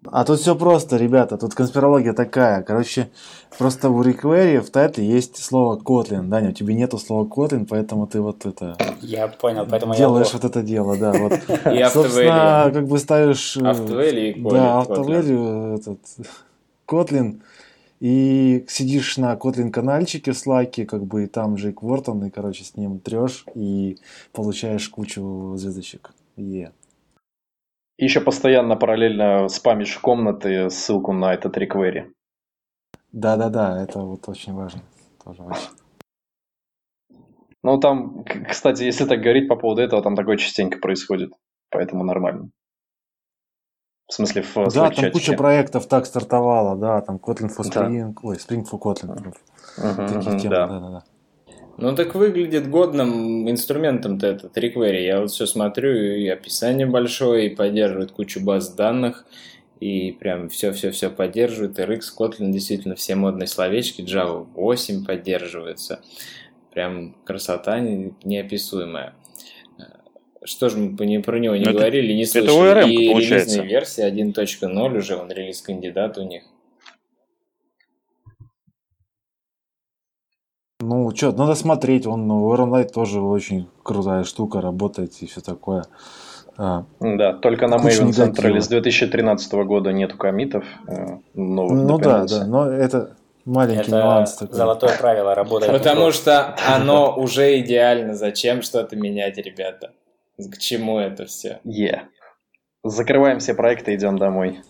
[0.07, 2.63] А тут все просто, ребята, тут конспирология такая.
[2.63, 3.11] Короче,
[3.59, 6.29] просто в requery в тайтле есть слово Kotlin.
[6.29, 8.77] Даня, у тебя нету слова Kotlin, поэтому ты вот это...
[9.01, 10.33] Я понял, поэтому делаешь я...
[10.35, 11.13] вот это дело, да.
[11.13, 11.33] Вот.
[11.73, 13.57] И Собственно, как бы ставишь...
[13.57, 15.99] Э, автовели и Да, автовели, этот,
[16.87, 17.41] Kotlin,
[17.99, 22.65] и сидишь на Kotlin канальчике в Slack, как бы и там Джейк Вортон, и, короче,
[22.65, 23.99] с ним трешь, и
[24.33, 26.13] получаешь кучу звездочек.
[26.37, 26.71] Yeah.
[27.99, 32.13] Еще постоянно параллельно спамишь комнаты ссылку на этот реквери.
[33.13, 34.83] Да-да-да, это вот очень важно.
[35.23, 35.69] Тоже очень.
[37.63, 41.33] Ну, там, кстати, если так говорить по поводу этого, там такое частенько происходит.
[41.71, 42.51] Поэтому нормально.
[44.09, 48.29] В смысле, в Да, там куча проектов так стартовала, да, там Kotlin for Spring, да.
[48.29, 49.35] ой, Spring for Kotlin.
[49.79, 50.67] Uh-huh, Такие uh-huh, темы, да.
[50.67, 51.05] да, да, да.
[51.79, 55.05] Ну так выглядит годным инструментом-то этот requery.
[55.05, 59.27] Я вот все смотрю, и описание большое, и поддерживает кучу баз данных,
[59.81, 61.79] и прям все-все-все поддерживает.
[61.79, 66.03] RX, Kotlin, действительно все модные словечки, Java 8 поддерживается.
[66.73, 69.15] Прям красота неописуемая.
[70.45, 72.71] Что же мы про него не Но говорили, не слышали.
[72.71, 73.61] Это ORM, и получается.
[73.61, 76.43] релизная версия 1.0 уже, он релиз-кандидат у них.
[81.13, 85.85] Ну, что, надо смотреть, он ну, Light тоже очень крутая штука, работает и все такое.
[86.57, 92.25] А, да, только на Maven Central с 2013 года нету комитов э, новых Ну да,
[92.25, 94.57] да, но это маленький это нюанс такой.
[94.57, 95.73] золотое правило работает.
[95.73, 98.15] Потому что оно уже идеально.
[98.15, 99.93] Зачем что-то менять, ребята?
[100.39, 101.61] К чему это все?
[101.65, 102.01] Yeah.
[102.85, 104.61] Закрываем все проекты, идем домой.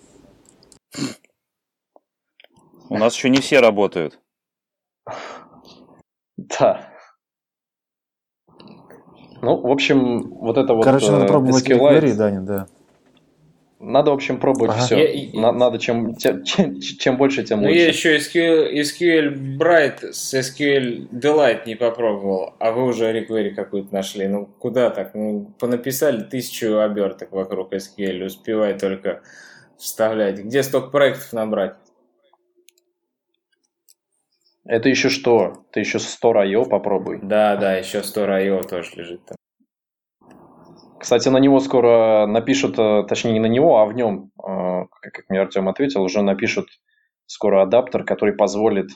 [2.88, 4.18] У нас еще не все работают.
[6.36, 6.88] Да.
[9.42, 10.84] Ну, в общем, вот это вот...
[10.84, 12.14] Короче, надо э, пробовать SQLite.
[12.14, 12.68] Данин, да.
[13.80, 14.82] Надо, в общем, пробовать ага.
[14.82, 15.12] все.
[15.12, 17.80] Я, надо чем, чем, чем больше, тем ну, лучше.
[17.80, 23.92] Я еще SQL, SQL Bright с SQL Delight не попробовал, а вы уже requery какую-то
[23.92, 24.28] нашли.
[24.28, 25.14] Ну, куда так?
[25.14, 29.22] Ну, понаписали тысячу оберток вокруг SQL, успевай только
[29.76, 30.38] вставлять.
[30.38, 31.74] Где столько проектов набрать?
[34.64, 35.64] Это еще что?
[35.72, 37.18] Ты еще 100 IO попробуй.
[37.22, 39.36] Да, да, еще 100 IO тоже лежит там.
[40.98, 45.24] Кстати, на него скоро напишут, э, точнее не на него, а в нем, э, как
[45.28, 46.68] мне Артем ответил, уже напишут
[47.26, 48.90] скоро адаптер, который позволит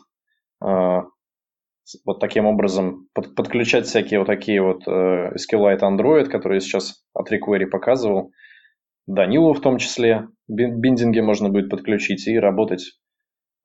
[2.05, 7.31] вот таким образом под, подключать всякие вот такие вот э, SQLite Android, которые сейчас от
[7.33, 8.33] requery показывал.
[9.07, 13.06] Данилу в том числе биндинги можно будет подключить и работать э,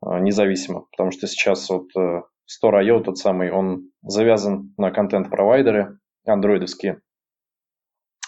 [0.02, 0.86] независимо.
[0.92, 7.02] Потому что сейчас вот э, Store.io тот самый, он завязан на контент-провайдеры андроидовские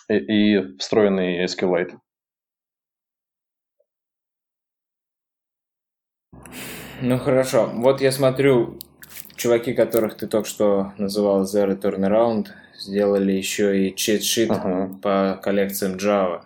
[0.10, 0.16] и,
[0.58, 1.98] и встроенные SQLite.
[7.02, 8.80] Ну хорошо, вот я смотрю,
[9.36, 12.48] чуваки, которых ты только что называл Zero Turnaround,
[12.78, 15.00] сделали еще и чит-шит uh-huh.
[15.02, 16.44] по коллекциям Java.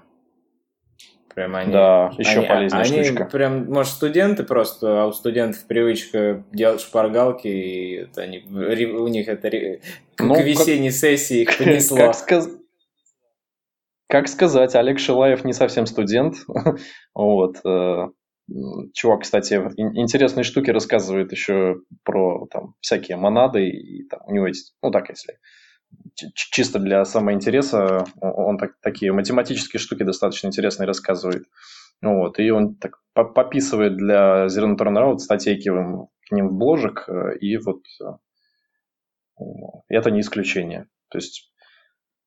[1.37, 3.25] Прям они, да, еще они, полезная они штучка.
[3.25, 9.27] прям, может, студенты просто, а у студентов привычка делать шпаргалки, и это они, у них
[9.27, 9.47] это
[10.17, 11.97] ну, к весенней как, сессии их понесло.
[11.97, 12.49] Как, сказ...
[14.09, 16.37] как сказать, Олег Шилаев не совсем студент,
[17.13, 18.07] вот, э,
[18.95, 23.67] Чувак, кстати, интересные штуки рассказывает еще про там, всякие монады.
[23.69, 25.37] И, там, у него есть, ну так, если
[26.33, 31.45] чисто для самоинтереса, он так, такие математические штуки достаточно интересные рассказывает.
[32.01, 37.57] Вот, и он так пописывает для Zero Turnaround статейки к ним в бложек, э, и
[37.57, 37.81] вот
[39.39, 39.43] э,
[39.87, 40.87] это не исключение.
[41.09, 41.51] То есть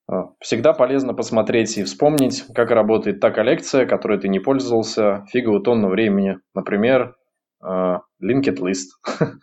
[0.08, 5.60] а, всегда полезно посмотреть и вспомнить, как работает та коллекция, которой ты не пользовался фиговую
[5.62, 6.38] тонну времени.
[6.54, 7.16] Например,
[7.62, 8.88] linked list.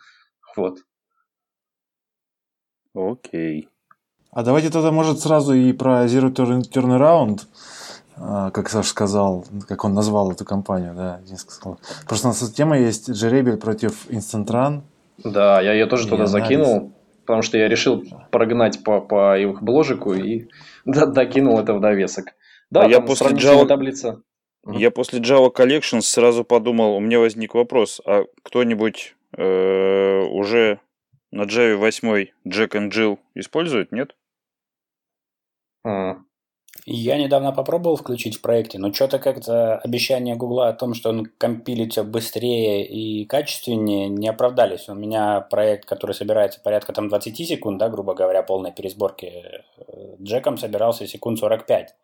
[0.56, 0.80] вот.
[2.94, 3.68] Окей.
[4.30, 7.40] А давайте тогда, может, сразу и про Zero Turnaround,
[8.16, 11.78] а, как Саша сказал, как он назвал эту компанию, да, сказал.
[12.06, 14.80] Просто у нас тема есть Джеребель против Instant Run.
[15.24, 16.32] Да, я ее тоже и туда анализ.
[16.32, 16.92] закинул
[17.28, 20.48] потому что я решил прогнать по, по их бложику и
[20.86, 22.32] докинул это в довесок.
[22.70, 23.66] Да, а я после Java...
[23.66, 24.22] таблица.
[24.66, 30.80] Я после Java Collections сразу подумал, у меня возник вопрос, а кто-нибудь э, уже
[31.30, 34.16] на Java 8 Jack and Jill использует, нет?
[35.84, 36.16] А,
[36.90, 41.26] я недавно попробовал включить в проекте, но что-то как-то обещания Гугла о том, что он
[41.38, 44.88] компилит все быстрее и качественнее, не оправдались.
[44.88, 50.16] У меня проект, который собирается порядка там 20 секунд, да, грубо говоря, полной пересборки, э,
[50.22, 51.94] Джеком собирался секунд 45.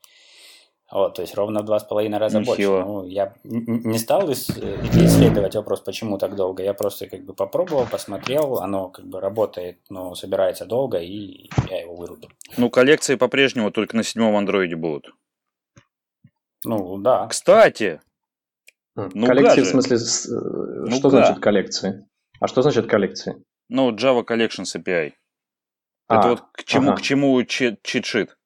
[0.92, 2.82] Вот, то есть ровно в два с половиной раза Нехило.
[2.82, 2.88] больше.
[2.88, 6.62] Ну, я не стал исследовать вопрос, почему так долго.
[6.62, 11.80] Я просто как бы попробовал, посмотрел, оно как бы работает, но собирается долго, и я
[11.80, 12.28] его вырубил.
[12.58, 15.14] Ну, коллекции по-прежнему только на седьмом андроиде будут.
[16.64, 17.26] Ну, да.
[17.28, 18.00] Кстати!
[18.94, 19.98] Ну, коллекции, в смысле,
[20.30, 22.06] ну, что значит коллекции?
[22.40, 23.42] А что значит коллекции?
[23.68, 25.12] Ну, Java Collections API.
[26.06, 26.98] А, Это вот к чему, ага.
[26.98, 28.36] к чему чит-шит?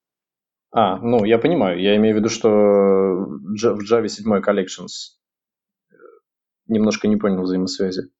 [0.70, 1.80] А, ну, я понимаю.
[1.80, 5.16] Я имею в виду, что в Java 7 Collections
[6.66, 8.10] немножко не понял взаимосвязи.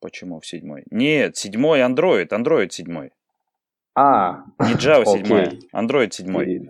[0.00, 0.84] Почему в седьмой?
[0.90, 3.10] Нет, седьмой Android, Android седьмой.
[3.94, 6.68] А, Не Java седьмой, Android седьмой.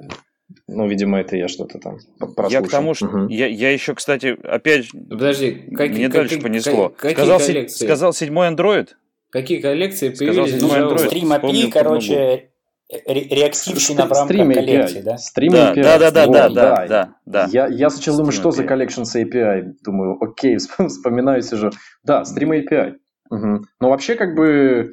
[0.66, 2.50] Ну, видимо, это я что-то там прослушал.
[2.50, 3.06] Я к тому, что...
[3.06, 3.28] Угу.
[3.28, 4.90] Я, я еще, кстати, опять...
[4.92, 6.88] Подожди, как, мне как, дальше как, понесло.
[6.88, 7.84] Какие сказал, коллекции?
[7.84, 8.88] сказал седьмой Android?
[9.30, 10.32] Какие коллекции появились?
[10.32, 11.06] Сказал седьмой Android.
[11.06, 12.50] Стрим API, короче,
[12.88, 15.16] реактивщина в рамках коллекции, да?
[15.16, 15.82] Stream да, API.
[15.82, 17.48] Да, да, да, вот, да, да, да, да.
[17.52, 18.52] Я, я сначала думаю, что API.
[18.52, 19.62] за Collections API?
[19.84, 20.56] Думаю, окей,
[20.88, 21.70] вспоминаю уже.
[22.02, 22.94] Да, Stream API.
[23.30, 23.64] Угу.
[23.80, 24.92] Но вообще как бы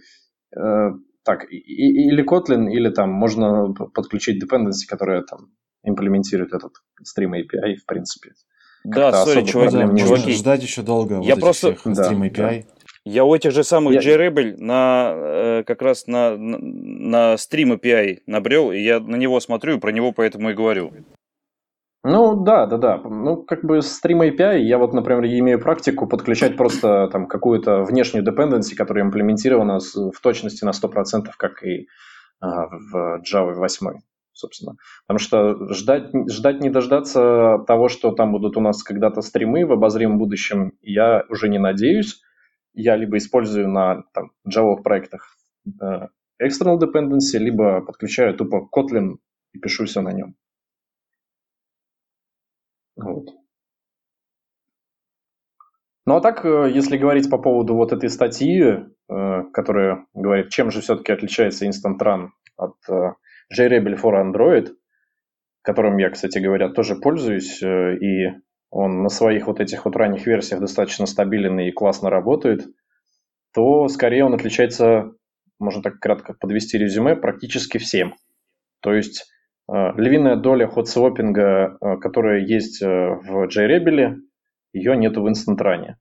[0.55, 0.89] э,
[1.23, 5.51] так, и, или Kotlin, или там можно подключить dependency, которая там
[5.83, 8.31] имплементирует этот Stream API, в принципе.
[8.83, 10.33] Да, сори, чуваки, чуваки.
[10.33, 11.21] Ждать еще долго.
[11.21, 11.69] Я вот просто...
[11.69, 12.65] Stream API.
[12.67, 12.74] Да.
[13.05, 13.99] Я у этих же самых я...
[13.99, 19.39] JRebel на, э, как раз на, на, на Stream API набрел, и я на него
[19.39, 20.91] смотрю, и про него поэтому и говорю.
[22.03, 22.97] Ну, да, да, да.
[22.97, 28.25] Ну, как бы Stream API, я вот, например, имею практику подключать просто там какую-то внешнюю
[28.25, 31.87] dependency, которая имплементирована в точности на 100%, как и
[32.39, 33.99] а, в Java 8
[34.33, 34.73] собственно.
[35.07, 39.71] Потому что ждать, ждать не дождаться того, что там будут у нас когда-то стримы в
[39.71, 42.21] обозримом будущем, я уже не надеюсь
[42.75, 45.37] я либо использую на там, Java проектах
[45.81, 46.07] э,
[46.41, 49.17] external dependency, либо подключаю тупо Kotlin
[49.53, 50.35] и пишу все на нем.
[52.95, 53.29] Вот.
[56.05, 60.71] Ну а так, э, если говорить по поводу вот этой статьи, э, которая говорит, чем
[60.71, 62.75] же все-таки отличается Instant Run от
[63.53, 64.75] JRebel for Android,
[65.61, 68.44] которым я, кстати говоря, тоже пользуюсь, и
[68.75, 72.67] он на своих вот этих вот ранних версиях достаточно стабилен и классно работает,
[73.53, 75.13] то скорее он отличается,
[75.59, 78.15] можно так кратко подвести резюме, практически всем.
[78.81, 79.31] То есть
[79.71, 84.17] э, львиная доля ход-своппинга, э, которая есть э, в JRebel,
[84.73, 85.93] ее нету в Run.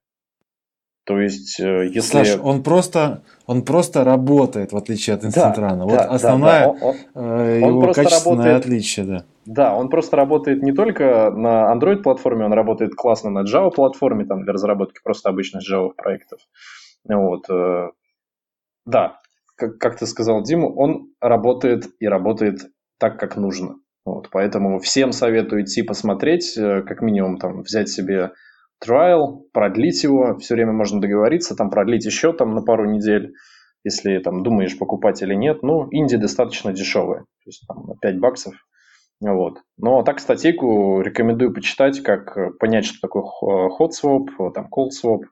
[1.04, 2.24] То есть, э, если...
[2.24, 5.80] Саш, он просто, он просто работает, в отличие от инстантрана.
[5.80, 6.86] Да, вот да, основная да, да.
[6.86, 9.24] Он, э, он его просто качественное работает- отличие, да.
[9.46, 14.54] Да, он просто работает не только на Android-платформе, он работает классно на Java-платформе, там, для
[14.54, 16.40] разработки просто обычных Java проектов.
[17.06, 17.50] Вот.
[17.50, 17.90] э,
[18.86, 19.20] Да,
[19.56, 22.60] как, как ты сказал, Диму, он работает и работает
[22.98, 23.76] так, как нужно.
[24.06, 28.32] Вот, поэтому всем советую идти посмотреть, как минимум там взять себе
[28.86, 33.34] trial, продлить его, все время можно договориться, там продлить еще там на пару недель,
[33.84, 35.62] если там думаешь покупать или нет.
[35.62, 38.54] Ну, инди достаточно дешевые, то есть там на 5 баксов.
[39.20, 39.60] Вот.
[39.78, 44.68] Но так статейку рекомендую почитать, как э, понять, что такое х- hot swap, э, там
[44.70, 45.22] cold swap,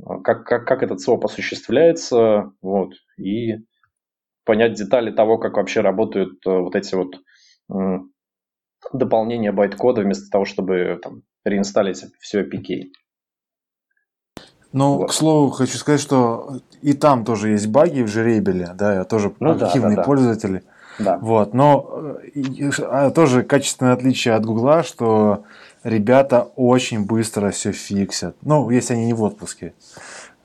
[0.00, 3.56] э, как, как, как этот своп осуществляется, вот, и
[4.44, 7.16] понять детали того, как вообще работают э, вот эти вот
[8.92, 12.90] м, дополнения байт-кода вместо того, чтобы там, реинсталлить все APK.
[14.72, 15.10] Ну, Вот.
[15.10, 19.32] к слову, хочу сказать, что и там тоже есть баги в жеребеле, да, я тоже
[19.40, 20.02] Ну активный да, да.
[20.02, 20.62] пользователь.
[20.98, 21.18] Да.
[21.18, 25.44] Вот, но э, а тоже качественное отличие от Гугла, что
[25.84, 28.36] ребята очень быстро все фиксят.
[28.42, 29.74] Ну, если они не в отпуске.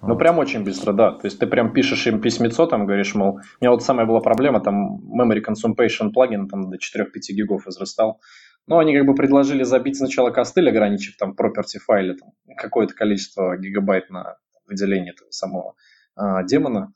[0.01, 1.11] Ну, прям очень быстро, да.
[1.11, 4.19] То есть ты прям пишешь им письмецо, там говоришь, мол, у меня вот самая была
[4.19, 8.19] проблема, там memory consumption плагин там до 4-5 гигов возрастал.
[8.67, 13.57] Но они как бы предложили забить сначала костыль, ограничив там property файле там, какое-то количество
[13.57, 14.37] гигабайт на
[14.67, 15.75] выделение этого самого
[16.15, 16.93] а, демона.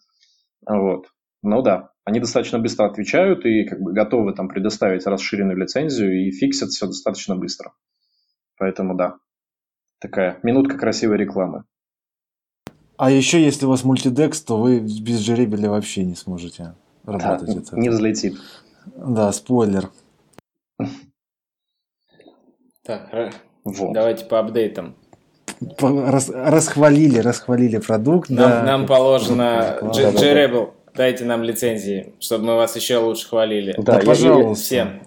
[0.66, 1.08] Вот.
[1.42, 6.32] Ну да, они достаточно быстро отвечают и как бы готовы там предоставить расширенную лицензию и
[6.32, 7.74] фиксят все достаточно быстро.
[8.58, 9.18] Поэтому да,
[10.00, 11.66] такая минутка красивой рекламы.
[12.98, 17.56] А еще, если у вас мультидекс, то вы без жеребеля вообще не сможете Да, работать.
[17.68, 18.36] Это- не взлетит.
[18.96, 19.90] Да, спойлер.
[22.84, 23.34] Так,
[23.64, 23.94] Вот.
[23.94, 24.96] давайте по апдейтам.
[25.78, 28.30] По- рас- расхвалили, расхвалили продукт.
[28.30, 28.64] Нам, да.
[28.64, 29.78] нам положено...
[29.82, 30.20] Да, да, да.
[30.20, 33.74] J-Rebel, дайте нам лицензии, чтобы мы вас еще лучше хвалили.
[33.78, 34.64] Да, Да, я- пожалуйста.
[34.64, 35.02] Всем.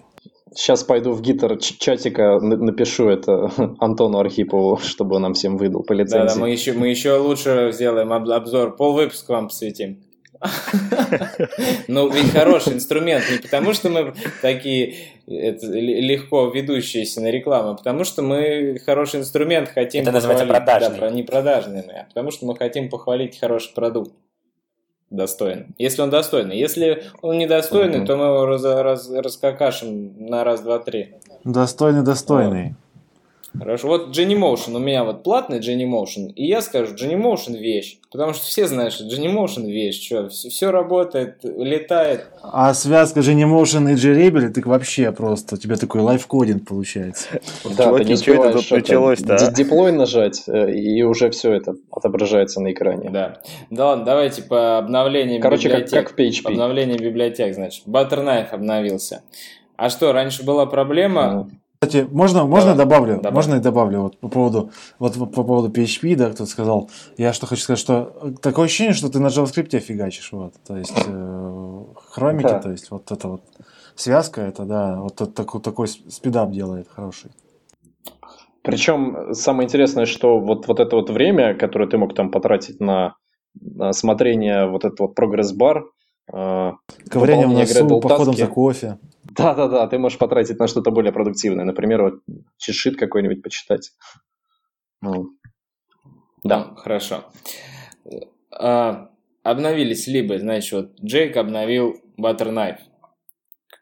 [0.55, 5.83] Сейчас пойду в гитар чатика на- напишу это Антону Архипову, чтобы он нам всем выдал
[5.83, 6.39] по Да, да, лицензии.
[6.39, 8.75] мы еще, мы еще лучше сделаем об- обзор.
[8.75, 10.03] Пол выпуска вам посвятим.
[11.87, 14.95] Ну, ведь хороший инструмент не потому, что мы такие
[15.27, 20.65] это, легко ведущиеся на рекламу, а потому что мы хороший инструмент хотим Это называется похвалить.
[20.65, 20.99] продажный.
[20.99, 24.11] Да, не продажный, а потому что мы хотим похвалить хороший продукт.
[25.09, 25.65] Достойный.
[25.79, 26.57] Если он достойный.
[26.57, 28.05] Если он недостойный, Мгм.
[28.05, 31.15] то мы его раз, раз- раскакашем на раз, два, три.
[31.43, 32.75] Достойный, достойный.
[33.57, 33.87] Хорошо.
[33.87, 37.99] Вот Genymotion, у меня вот платный Genymotion, и я скажу, Genymotion вещь.
[38.11, 40.03] Потому что все знают, что Genymotion вещь.
[40.05, 42.27] Что, все, работает, летает.
[42.41, 47.27] А связка же не Motion и Jerable, так вообще просто у тебя такой лайфкодинг получается.
[47.77, 49.51] Да, ты не что это тут началось-то?
[49.51, 53.09] Деплой нажать, э, и уже все это отображается на экране.
[53.09, 53.41] Да.
[53.69, 56.07] Да ладно, давайте по обновлению Короче, как, библиотек.
[56.07, 56.51] как в PHP.
[56.51, 57.85] Обновление библиотек, значит.
[57.85, 59.21] Butterknife обновился.
[59.75, 61.49] А что, раньше была проблема?
[61.81, 63.15] Кстати, можно, можно Давай, добавлю?
[63.15, 63.33] добавь.
[63.33, 66.89] Можно и добавлю вот по поводу, вот по по поводу PHP, да, кто-то сказал.
[67.17, 70.55] Я что хочу сказать, что э, такое ощущение, что ты на JavaScript фигачишь, вот.
[70.67, 72.59] То есть э, хромики, Да.
[72.59, 73.43] то есть вот это вот
[73.95, 77.31] связка, это да, вот это такой, такой спидап делает хороший.
[78.61, 83.15] Причем самое интересное, что вот, вот это вот время, которое ты мог там потратить на,
[83.53, 85.85] на смотрение вот этот вот прогресс-бар,
[86.33, 86.71] э,
[87.09, 88.97] Ковыряние в носу, походом за кофе.
[89.35, 91.65] Да-да-да, ты можешь потратить на что-то более продуктивное.
[91.65, 92.21] Например, вот
[92.57, 93.91] чешит какой-нибудь почитать.
[95.01, 95.29] Ну,
[96.43, 96.65] Да.
[96.65, 97.25] Ну, хорошо.
[98.51, 99.09] А,
[99.43, 102.79] обновились либо, значит, вот Джейк обновил Butterknife.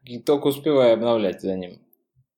[0.03, 1.81] И только успеваю обновлять за ним.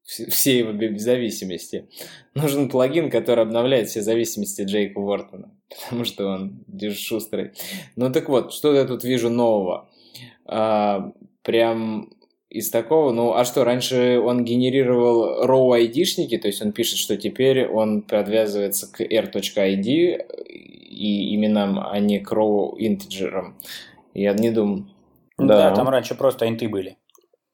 [0.04, 1.88] Все его зависимости.
[2.34, 5.52] Нужен плагин, который обновляет все зависимости Джейка Уортона.
[5.84, 7.52] Потому что он шустрый.
[7.96, 9.90] Ну так вот, что я тут вижу нового?
[10.46, 11.12] А,
[11.44, 12.10] прям
[12.50, 17.16] из такого, ну а что, раньше он генерировал raw ID-шники, то есть он пишет, что
[17.16, 19.86] теперь он подвязывается к r.id
[20.90, 23.56] и именам, а не к raw интеджерам.
[24.14, 24.88] Я не думаю.
[25.38, 25.70] Да.
[25.70, 26.98] Да, там раньше просто инты были.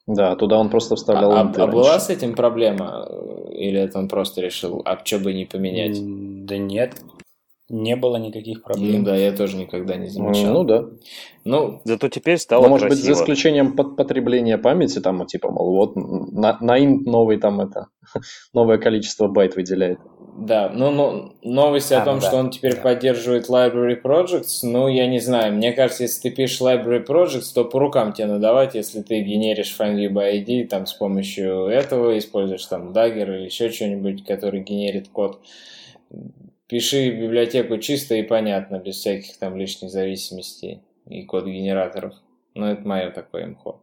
[0.07, 2.05] Да, туда он просто вставлял А, инты а была раньше.
[2.05, 3.07] с этим проблема?
[3.51, 5.97] Или это он просто решил, а что бы не поменять?
[6.45, 6.93] Да нет,
[7.69, 9.03] не было никаких Ну проблем.
[9.03, 10.63] да, я тоже никогда не Ну замечал.
[10.65, 10.85] да.
[11.43, 15.75] Ну, Зато теперь стало Но, может быть, за исключением под- потребления памяти, там, типа, мол,
[15.75, 17.87] вот на, на новый там это,
[18.53, 19.99] новое количество байт выделяет.
[20.37, 22.81] Да, ну, ну новость о А, том, ну да, что он теперь да.
[22.81, 25.53] поддерживает Library Projects, ну, я не знаю.
[25.53, 29.75] Мне кажется, если ты пишешь Library Projects, то по рукам тебе надавать, если ты генеришь
[29.79, 35.07] FindView by ID там, с помощью этого, используешь там Dagger или еще что-нибудь, который генерит
[35.07, 35.39] код.
[36.67, 42.13] Пиши библиотеку чисто и понятно, без всяких там лишних зависимостей и код-генераторов.
[42.53, 43.81] Ну, это мое такое имхо.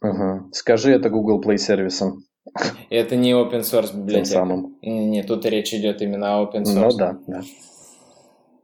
[0.00, 0.50] Угу.
[0.52, 2.24] Скажи это Google Play сервисом.
[2.88, 4.24] Это не open source библиотека.
[4.24, 4.78] Тем самым.
[4.82, 6.74] Нет, тут речь идет именно о open source.
[6.74, 7.40] Ну да, да.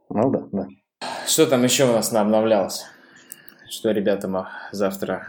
[0.09, 0.67] Ну да, да.
[1.27, 2.85] Что там еще у нас обновлялось?
[3.69, 5.27] Что ребята завтра?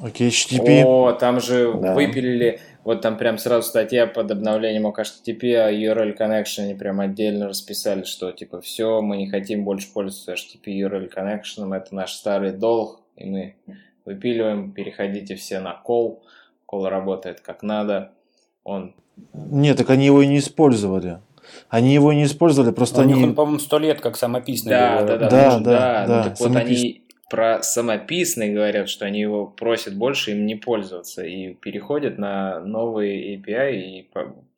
[0.00, 0.82] Окей, HTTP.
[0.84, 1.94] О, там же Да.
[1.94, 7.00] выпилили, вот там прям сразу статья под обновлением ОК HTTP, а URL Connection они прям
[7.00, 12.12] отдельно расписали, что типа все, мы не хотим больше пользоваться HTTP URL Connection, это наш
[12.12, 13.56] старый долг, и мы
[14.04, 16.20] выпиливаем, переходите все на call,
[16.72, 18.12] call работает как надо,
[18.62, 18.94] он
[19.34, 21.18] Нет, так они его и не использовали.
[21.68, 23.24] Они его не использовали, просто У них они...
[23.26, 24.70] он, по-моему, сто лет как самописный.
[24.70, 25.06] Да, был.
[25.08, 26.06] да, да, Да, может, да, да.
[26.06, 30.54] да, Ну, так вот они про самописный говорят, что они его просят больше им не
[30.54, 34.10] пользоваться и переходят на новый API, и,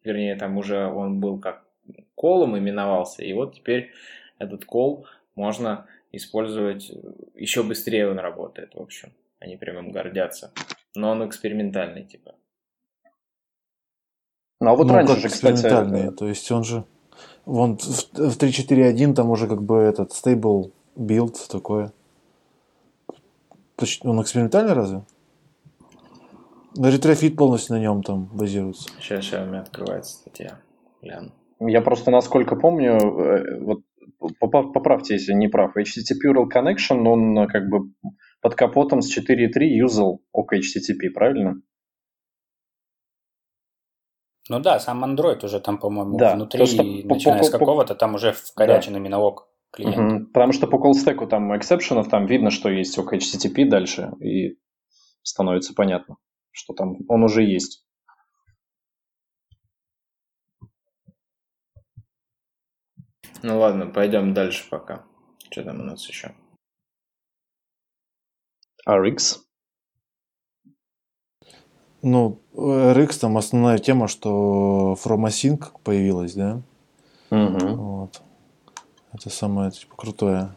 [0.05, 1.65] вернее, там уже он был как
[2.15, 3.91] колом именовался, и вот теперь
[4.39, 6.91] этот кол можно использовать
[7.35, 9.13] еще быстрее он работает, в общем.
[9.41, 10.53] Они прям им гордятся.
[10.95, 12.35] Но он экспериментальный, типа.
[14.61, 16.11] Ну а вот ну, раньше как же, кстати, экспериментальные.
[16.11, 16.85] То есть он же...
[17.45, 21.93] Вон в, в 3.4.1 там уже как бы этот stable build такое.
[24.03, 25.05] Он экспериментальный разве?
[26.77, 28.89] Retrofit полностью на нем там базируется.
[29.01, 30.61] Сейчас, сейчас у меня открывается статья.
[31.03, 31.33] Гляну.
[31.61, 33.81] Я просто, насколько помню, э, вот
[34.41, 37.93] поправьте, если не прав, HTTP URL Connection, он э, как бы
[38.41, 41.61] под капотом с 4.3 юзал OkHttp, правильно?
[44.49, 47.51] Ну да, сам Android уже там, по-моему, Да, внутри, то, что по- начиная по- с
[47.51, 49.97] по- какого-то, там уже вкорячен именно ok client.
[49.97, 50.27] Мгм.
[50.27, 54.59] Потому что по call там эксепшенов там видно, что есть OkHttp дальше, и
[55.23, 56.17] становится понятно,
[56.51, 57.85] что там он уже есть.
[63.43, 65.05] Ну ладно, пойдем дальше пока.
[65.51, 66.35] Что там у нас еще?
[68.87, 69.39] RX.
[72.03, 76.63] Ну, RX там основная тема, что From Async появилась, да?
[77.31, 77.77] Мгм.
[77.77, 78.23] Вот.
[79.13, 80.51] Это самое типа, крутое.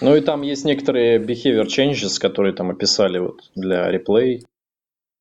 [0.00, 4.44] Ну и там есть некоторые behavior changes, которые там описали вот для replay,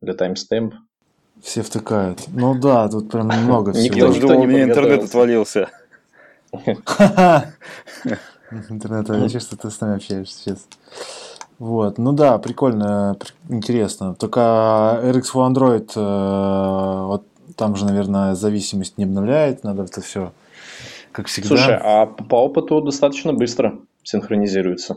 [0.02, 0.74] для timestamp.
[1.42, 2.22] Все втыкают.
[2.28, 4.10] Ну да, тут прям много Никто всего.
[4.10, 5.70] уж никто думал, не у меня интернет отвалился.
[8.70, 10.68] Интернет, я вижу, что ты с нами общаешься сейчас.
[11.60, 14.16] Вот, ну да, прикольно, при- интересно.
[14.16, 14.40] Только
[15.04, 17.26] RX for Android, э, вот
[17.56, 20.32] там же, наверное, зависимость не обновляет, надо это все,
[21.20, 21.50] как всегда.
[21.50, 24.96] Слушай, а по опыту достаточно быстро синхронизируется.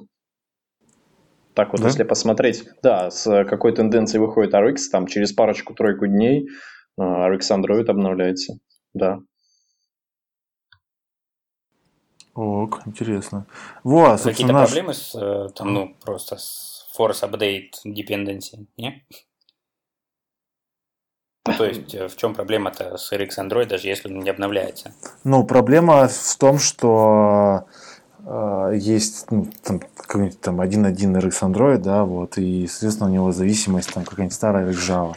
[1.54, 1.88] Так вот, Да?
[1.88, 6.48] если посмотреть, да, с какой тенденцией выходит RX, там через парочку-тройку дней
[6.96, 8.58] э, RX Android обновляется.
[8.94, 9.18] Да.
[12.34, 13.46] Ок, интересно.
[13.82, 14.68] Во, Какие-то наш...
[14.68, 19.04] проблемы с, э, там, ну, просто с force update dependency, не?
[21.44, 24.92] То есть, э, в чем проблема-то с RX Android, даже если он не обновляется?
[25.24, 27.64] Ну, проблема в том, что
[28.24, 33.32] э, есть ну, там, какой-нибудь там 1.1 RX Android, да, вот, и, соответственно, у него
[33.32, 35.16] зависимость там какая-нибудь старая RX Java.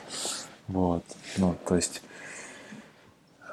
[0.67, 1.03] Вот,
[1.37, 2.01] ну, то есть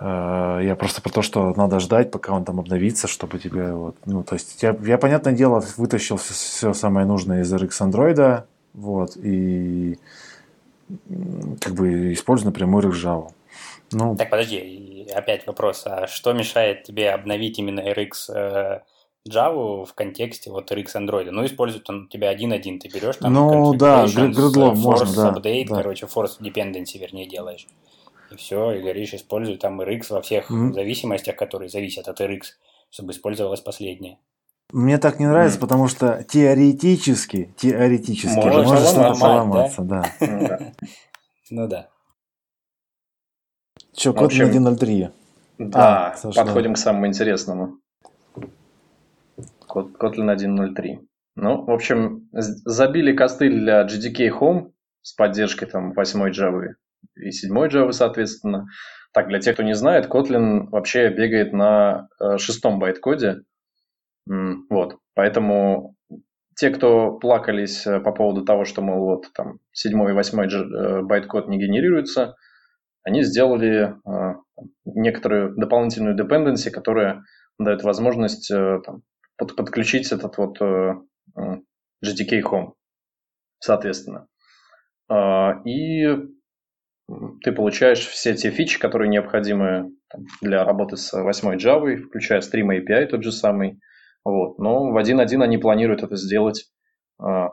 [0.01, 3.97] э, я просто про то, что надо ждать, пока он там обновится, чтобы тебе вот,
[4.07, 9.19] ну, то есть я, я понятное дело, вытащил все, самое нужное из RX Android, вот,
[9.19, 9.99] и
[11.61, 13.29] как бы использую напрямую RX Java.
[13.93, 18.81] Ну, Так, подожди, опять вопрос, а что мешает тебе обновить именно RX э,
[19.29, 21.31] Java в контексте вот RX Android?
[21.31, 25.69] Ну, использует он у тебя 1.1, ты берешь там Ну, да, force можно, да, update,
[25.69, 25.77] да.
[25.77, 27.67] короче, force dependency, вернее, делаешь.
[28.31, 30.73] И все, и говоришь, используй там RX во всех Мгм.
[30.73, 32.43] зависимостях, которые зависят от RX,
[32.91, 34.19] чтобы использовалось последнее.
[34.73, 35.61] Мне так не нравится, М.
[35.61, 40.05] потому что теоретически, теоретически Может может что-то поломаться, да.
[41.51, 41.89] Ну да.
[43.95, 45.11] Че, код общем, 1.03.
[45.59, 47.79] Да, А, подходим к самому интересному.
[49.69, 50.99] Kotlin 1.0.3.
[51.37, 56.69] Ну, в общем, забили костыль для GDK Home с поддержкой там 8 Java
[57.17, 58.67] и 7 Java, соответственно.
[59.13, 63.43] Так, для тех, кто не знает, Kotlin вообще бегает на э, шестом байт-коде.
[64.27, 65.97] Вот, поэтому
[66.57, 70.71] те, кто плакались э, по поводу того, что, мол, вот там 7 и 8 дж-
[70.71, 72.37] э, байт-код не генерируется,
[73.03, 74.35] они сделали э,
[74.85, 77.25] некоторую дополнительную dependency, которая
[77.59, 79.03] дает возможность там,
[79.37, 80.95] под- подключить этот вот э,
[82.05, 82.73] JDK Home,
[83.59, 84.29] соответственно.
[85.09, 86.07] А, И
[87.43, 89.93] ты получаешь все те фичи, которые необходимы
[90.41, 93.81] для работы с 8 Java, включая Stream API тот же самый.
[94.25, 94.59] Вот.
[94.59, 96.71] Но в 1.1 они планируют это сделать
[97.21, 97.49] э,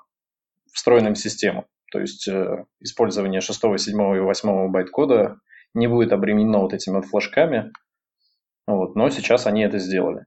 [0.71, 1.65] встроенным в систему.
[1.91, 5.37] То есть э, использование 6, 7 и 8 байт-кода
[5.73, 7.71] не будет обременено вот этими вот флажками.
[8.67, 8.95] Вот.
[8.95, 10.25] Но сейчас они это сделали.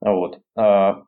[0.00, 0.40] Вот.
[0.56, 1.04] А,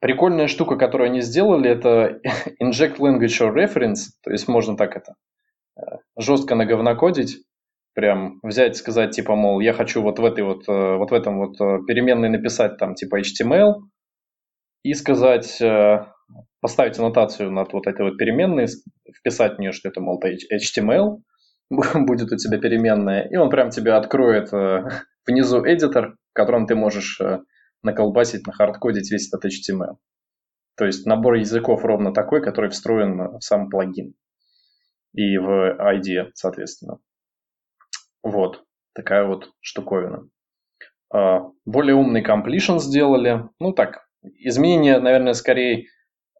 [0.00, 2.20] прикольная штука, которую они сделали, это
[2.62, 4.10] inject language or reference.
[4.22, 5.14] То есть можно так это
[5.76, 5.82] э,
[6.16, 7.44] жестко наговнокодить
[8.00, 11.36] прям взять, сказать, типа, мол, я хочу вот в этой вот, э, вот в этом
[11.36, 13.74] вот э, переменной написать там типа HTML
[14.82, 16.06] и сказать, э,
[16.62, 18.68] поставить аннотацию над вот этой вот переменной,
[19.14, 21.18] вписать в нее, что это, мол, HTML,
[22.06, 24.50] будет у тебя переменная, и он прям тебе откроет
[25.26, 27.20] внизу эдитор, в котором ты можешь
[27.82, 29.96] наколбасить, нахардкодить весь этот HTML.
[30.78, 34.14] То есть набор языков ровно такой, который встроен в сам плагин
[35.12, 36.98] и в ID, соответственно.
[38.22, 38.64] Вот,
[38.94, 40.28] такая вот штуковина.
[41.12, 43.48] А, более умный completion сделали.
[43.58, 45.86] Ну так, изменения, наверное, скорее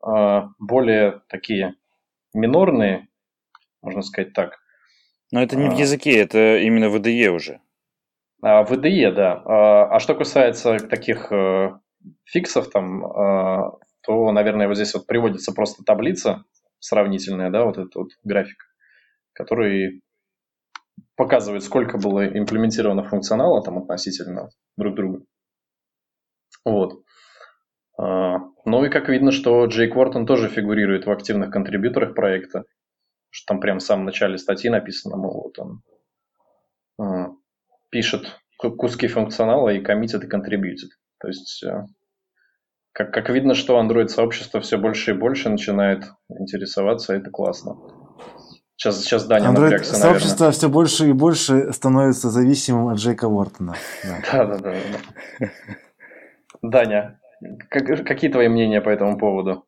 [0.03, 1.75] а, более такие
[2.35, 3.09] минорные,
[3.83, 4.59] можно сказать так.
[5.33, 5.77] Но это не в а.
[5.77, 7.61] языке, это именно в IDE уже.
[8.43, 9.43] А, в IDE, да.
[9.45, 11.79] А, а что касается таких э,
[12.25, 13.03] фиксов, там,
[14.03, 16.45] то, наверное, вот здесь вот приводится просто таблица
[16.79, 18.65] сравнительная, да, вот этот вот график,
[19.35, 20.03] который
[21.21, 24.49] показывает, сколько было имплементировано функционала там относительно
[24.79, 25.23] друг друга.
[26.65, 27.03] Вот.
[27.99, 32.65] А, ну и как видно, что Джейк Уортон тоже фигурирует в активных контрибьюторах проекта.
[33.29, 35.83] Что там прямо в самом начале статьи написано, мол, вот он
[36.99, 37.33] а,
[37.91, 40.93] пишет куски функционала и коммитит и контрибьютит.
[41.19, 41.85] То есть, э,
[42.93, 47.77] как, как видно, что Android-сообщество все больше и больше начинает интересоваться, это классно.
[48.81, 50.53] Сейчас, сейчас Даня Android напрягся, сообщество наверное.
[50.53, 53.75] все больше и больше становится зависимым от Джейка Уортона.
[54.33, 55.51] Да, да, да.
[56.63, 57.21] Даня,
[57.69, 59.67] какие твои мнения по этому поводу?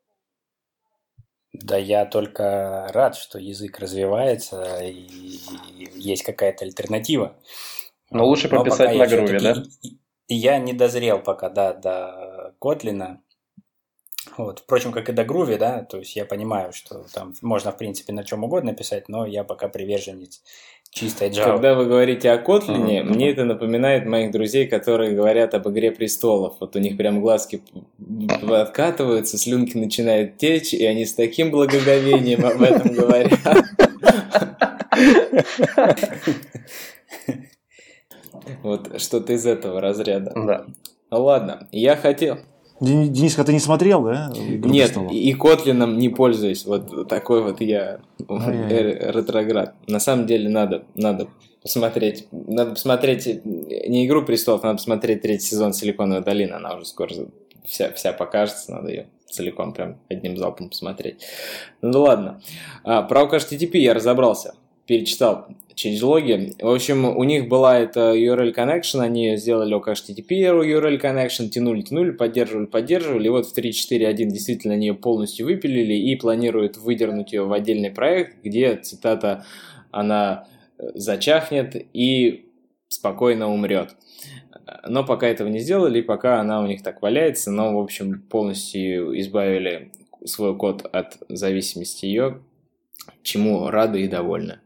[1.53, 5.07] Да я только рад, что язык развивается и
[5.95, 7.37] есть какая-то альтернатива.
[8.11, 9.63] Но лучше пописать на груве, да?
[10.27, 13.21] Я не дозрел пока, да, до Котлина.
[14.39, 14.61] Вот.
[14.61, 18.13] Впрочем, как и до Groovy, да, то есть я понимаю, что там можно, в принципе,
[18.13, 20.43] на чем угодно писать, но я пока приверженец
[20.91, 21.45] чистой Java.
[21.45, 23.05] Когда вы говорите о Котлине, mm-hmm.
[23.05, 26.57] мне это напоминает моих друзей, которые говорят об «Игре престолов».
[26.61, 27.63] Вот у них прям глазки
[28.49, 33.39] откатываются, слюнки начинают течь, и они с таким благоговением об этом говорят.
[38.63, 40.33] Вот что-то из этого разряда.
[40.35, 40.67] Да.
[41.11, 42.39] Ну ладно, я хотел...
[42.81, 44.33] Дениска, ты не смотрел, да?
[44.37, 46.65] Нет, и Котлином не пользуюсь.
[46.65, 49.75] Вот такой вот я ретроград.
[49.87, 51.29] На самом деле надо, надо
[51.63, 52.27] посмотреть.
[52.33, 56.55] Надо посмотреть не «Игру престолов», надо посмотреть третий сезон «Силиконовой долины».
[56.55, 57.15] Она уже скоро
[57.65, 61.25] вся, вся покажется, надо ее целиком прям одним залпом посмотреть.
[61.81, 62.43] Ну ладно.
[62.85, 64.55] А, про HTTP я разобрался
[64.87, 66.55] перечитал changelog.
[66.61, 71.83] В общем, у них была эта URL connection, они сделали OK HTTP URL connection, тянули,
[71.83, 77.33] тянули, поддерживали, поддерживали, и вот в 3.4.1 действительно они ее полностью выпилили и планируют выдернуть
[77.33, 79.45] ее в отдельный проект, где, цитата,
[79.91, 80.47] она
[80.79, 82.47] э, зачахнет и
[82.89, 83.97] спокойно умрет.
[84.87, 89.19] Но пока этого не сделали, пока она у них так валяется, но, в общем, полностью
[89.21, 89.91] избавили
[90.25, 92.41] свой код от зависимости ее,
[93.23, 94.61] чему рады и довольны.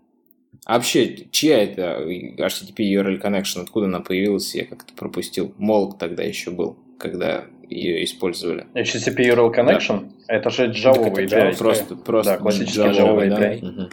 [0.66, 3.62] А вообще, чья это HTTP URL Connection?
[3.62, 4.52] Откуда она появилась?
[4.52, 5.54] Я как-то пропустил.
[5.58, 8.66] Молк тогда еще был, когда ее использовали.
[8.74, 10.10] HTTP URL Connection?
[10.26, 10.34] Да.
[10.34, 11.26] Это же Java API.
[11.26, 13.60] Java, просто, просто да, классический Java, Java API.
[13.60, 13.68] Да?
[13.68, 13.90] Угу.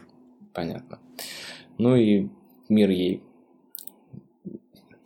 [0.51, 0.99] Понятно.
[1.77, 2.29] Ну и
[2.69, 3.21] мир ей.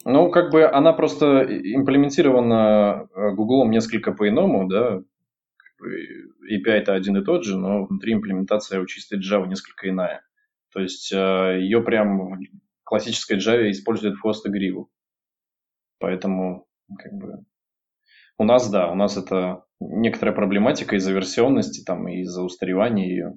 [0.05, 5.01] Ну, как бы она просто имплементирована Google несколько по-иному, да.
[6.49, 10.21] API-то один и тот же, но внутри имплементация у чистой Java несколько иная.
[10.73, 14.89] То есть э, ее прям в классической Java используют хвост и гриву.
[15.99, 17.45] Поэтому как бы
[18.37, 23.33] у нас, да, у нас это некоторая проблематика из-за версионности, там, из-за устаревания ее.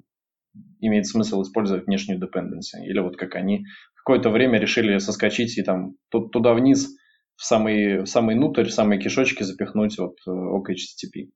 [0.81, 2.85] Имеет смысл использовать внешнюю dependency.
[2.85, 3.65] Или вот как они
[3.95, 6.97] какое-то время решили соскочить и там туда вниз
[7.37, 11.31] в самый, в самый нутрь, в самые кишочки запихнуть вот OKHTTP.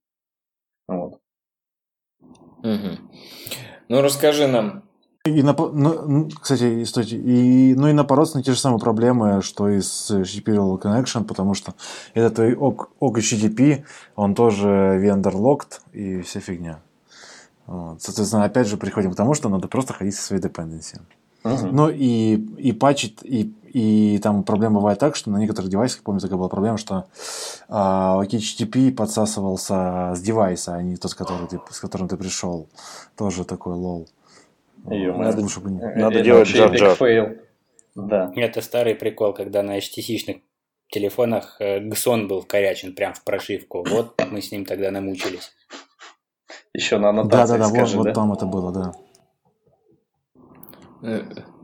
[0.88, 1.20] Вот.
[2.20, 2.98] Угу.
[3.88, 4.83] Ну, расскажи нам,
[5.26, 9.70] и на, ну, кстати, стойте, и, ну и напороться на те же самые проблемы, что
[9.70, 11.72] и с HTTP Connection, потому что
[12.12, 13.84] это твой ок, ок HTTP,
[14.16, 16.80] он тоже vendor locked и вся фигня.
[17.66, 18.02] Вот.
[18.02, 21.00] Соответственно, опять же приходим к тому, что надо просто ходить со своей dependency.
[21.42, 21.68] Угу.
[21.72, 26.20] Ну и, и патчит, и, и там проблема бывает так, что на некоторых девайсах, помню,
[26.20, 27.06] такая была проблема, что
[27.70, 32.68] э, HTTP подсасывался с девайса, а не тот, с, который ты, с которым ты пришел.
[33.16, 34.06] Тоже такой лол.
[34.84, 35.70] Надо, надо, чтобы...
[35.70, 37.38] надо делать джар-джар.
[37.94, 38.32] Да.
[38.36, 40.40] Это старый прикол, когда на HTC-шных
[40.90, 43.84] телефонах GSON был вкорячен прям в прошивку.
[43.88, 45.52] Вот мы с ним тогда намучились.
[46.74, 47.96] Еще на аннотации Да-да-да, вот, да?
[47.98, 48.92] вот там это было, да.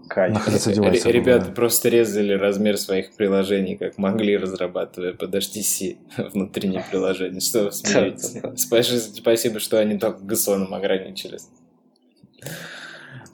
[0.09, 0.35] Кайф.
[0.35, 1.53] Находиться был, Ребята да.
[1.53, 5.99] просто резали размер своих приложений, как могли, разрабатывая под HTC
[6.33, 7.41] внутренние приложения.
[7.41, 8.41] Что вы смеетесь?
[8.57, 11.49] Спасибо, спасибо, что они только GSON ограничились.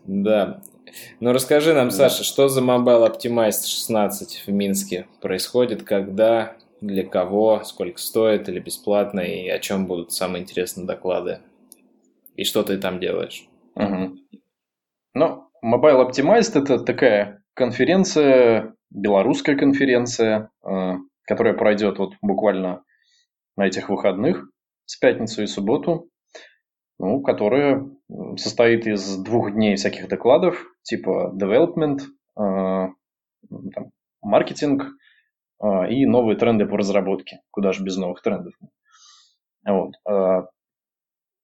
[0.06, 0.60] Да.
[1.20, 7.62] Ну расскажи нам, Саша, что за Mobile Optimized 16 в Минске происходит, когда, для кого,
[7.64, 11.40] сколько стоит или бесплатно, и о чем будут самые интересные доклады?
[12.36, 13.48] И что ты там делаешь?
[13.74, 14.20] Мгм.
[15.14, 20.92] Ну, Mobile Optimized это такая конференция, белорусская конференция, э,
[21.24, 22.84] которая пройдет вот буквально
[23.56, 24.48] на этих выходных,
[24.84, 26.08] с пятницу и субботу,
[26.98, 27.88] ну, которая
[28.36, 32.00] состоит из двух дней всяких докладов, типа development,
[32.38, 32.88] э,
[33.74, 33.90] там,
[34.22, 34.84] маркетинг
[35.62, 37.40] э, и новые тренды по разработке.
[37.50, 38.54] Куда же без новых трендов?
[39.66, 39.94] Вот.
[40.08, 40.46] э,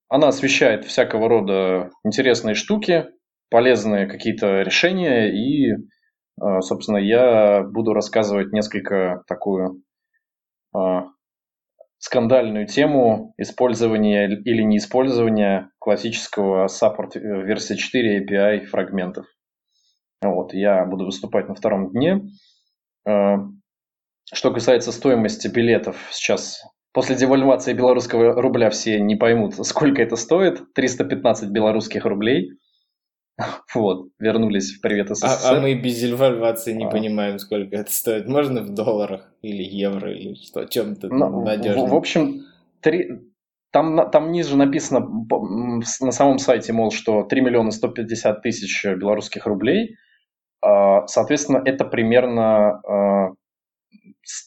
[0.09, 3.07] Она освещает всякого рода интересные штуки,
[3.51, 5.77] полезные какие-то решения, и,
[6.61, 9.83] собственно, я буду рассказывать несколько такую
[12.03, 19.27] скандальную тему использования или неиспользования классического саппорт версии 4 API фрагментов.
[20.21, 22.23] Вот, я буду выступать на втором дне.
[23.07, 23.37] Э,
[24.33, 30.61] Что касается стоимости билетов, сейчас после девальвации белорусского рубля все не поймут, сколько это стоит.
[30.75, 32.51] 315 белорусских рублей.
[33.75, 35.55] Вот, вернулись в привет А, СССР.
[35.57, 36.91] а мы без девальвации не А.
[36.91, 38.27] понимаем, сколько это стоит.
[38.29, 40.65] Можно в долларах или евро или что?
[40.67, 41.87] Чем-то Ну, в, надежно?
[41.87, 42.43] в общем,
[42.81, 43.11] три,
[43.71, 45.07] там, там ниже написано
[46.01, 49.97] на самом сайте, мол, что 3 миллиона 150 тысяч белорусских рублей.
[50.61, 53.31] А, Соответственно, это примерно а,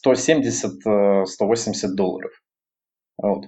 [0.06, 1.24] 170-180
[1.96, 2.30] долларов.
[3.18, 3.46] Вот.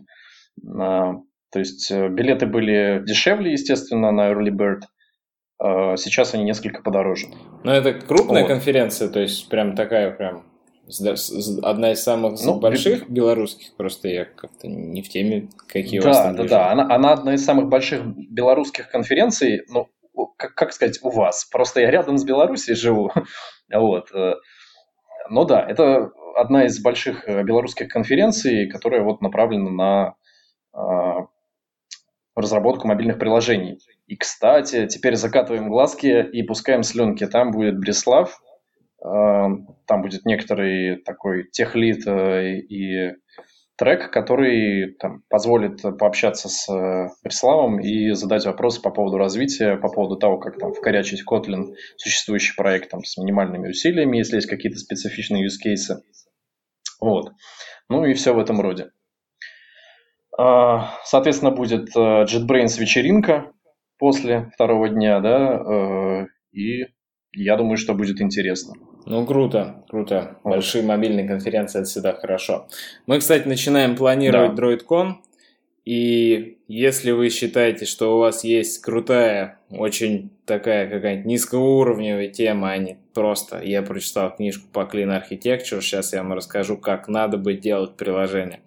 [0.78, 1.14] А,
[1.50, 4.80] То есть э, билеты были дешевле, естественно, на Early Bird.
[5.60, 7.26] А Сейчас они несколько подороже.
[7.64, 8.48] Ну, это крупная Вот.
[8.48, 10.44] конференция, то есть прям такая прям
[11.62, 16.16] одна из самых Ну, больших белорусских, просто я как-то не в теме, какие у вас
[16.16, 16.60] Да, там да, движения.
[16.60, 16.70] да.
[16.72, 19.64] Она, она одна из самых больших белорусских конференций.
[19.68, 19.88] Ну,
[20.36, 21.44] как, как сказать, у вас.
[21.44, 23.10] Просто я рядом с Белоруссией живу.
[23.70, 24.10] Вот.
[24.14, 24.34] э.
[25.28, 30.14] Но да, это одна из больших э, белорусских конференций, которая вот направлена на
[30.72, 31.26] а,
[32.40, 33.78] разработку мобильных приложений.
[34.06, 37.26] И, кстати, теперь закатываем глазки и пускаем слюнки.
[37.26, 38.40] Там будет Бреслав,
[39.02, 39.48] а,
[39.86, 43.14] там будет некоторый такой техлит э, и
[43.76, 49.88] трек, который там, позволит пообщаться с э, Преславом и задать вопросы по поводу развития, по
[49.88, 54.78] поводу того, как там вкорячить Kotlin существующий проект там, с минимальными усилиями, если есть какие-то
[54.78, 56.00] специфичные use cases.
[57.00, 57.30] Вот.
[57.88, 58.90] Ну и все в этом роде.
[60.38, 63.50] А, Соответственно, будет э, JetBrains вечеринка
[63.98, 66.86] после второго дня, да, э, и
[67.32, 68.74] я думаю, что будет интересно.
[69.04, 70.38] Ну, круто, круто.
[70.44, 70.52] Вот.
[70.52, 72.68] Большие мобильные конференции– это всегда хорошо.
[73.06, 74.62] Мы, кстати, начинаем планировать Да.
[74.62, 75.14] DroidCon,
[75.84, 82.76] и если вы считаете, что у вас есть крутая, очень такая какая-нибудь низкоуровневая тема, а
[82.76, 87.54] не просто я прочитал книжку по Clean Architecture, сейчас я вам расскажу, как надо бы
[87.54, 88.60] делать приложение.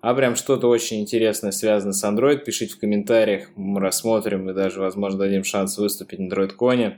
[0.00, 4.80] А прям что-то очень интересное связано с Android, пишите в комментариях, мы рассмотрим и даже,
[4.80, 6.94] возможно, дадим шанс выступить на DroidCon.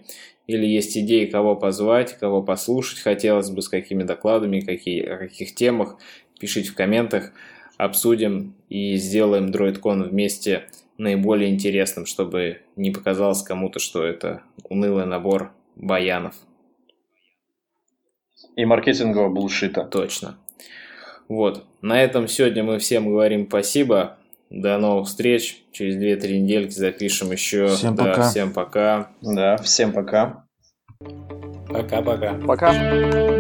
[0.46, 5.54] Или есть идеи, кого позвать, кого послушать хотелось бы, с какими докладами, какие, о каких
[5.54, 5.98] темах,
[6.40, 7.32] пишите в комментах,
[7.76, 10.66] обсудим и сделаем DroidCon вместе
[10.96, 16.34] наиболее интересным, чтобы не показалось кому-то, что это унылый набор баянов.
[18.56, 19.84] И маркетингового булшита.
[19.84, 20.36] Точно.
[21.28, 21.64] Вот.
[21.82, 24.16] На этом сегодня мы всем говорим спасибо.
[24.50, 25.62] До новых встреч.
[25.72, 27.68] Через 2-3 недельки запишем еще.
[27.68, 28.30] Всем Да, пока.
[28.30, 29.10] Всем пока.
[29.20, 30.44] Да, всем пока.
[31.68, 32.34] Пока-пока.
[32.46, 33.37] Пока.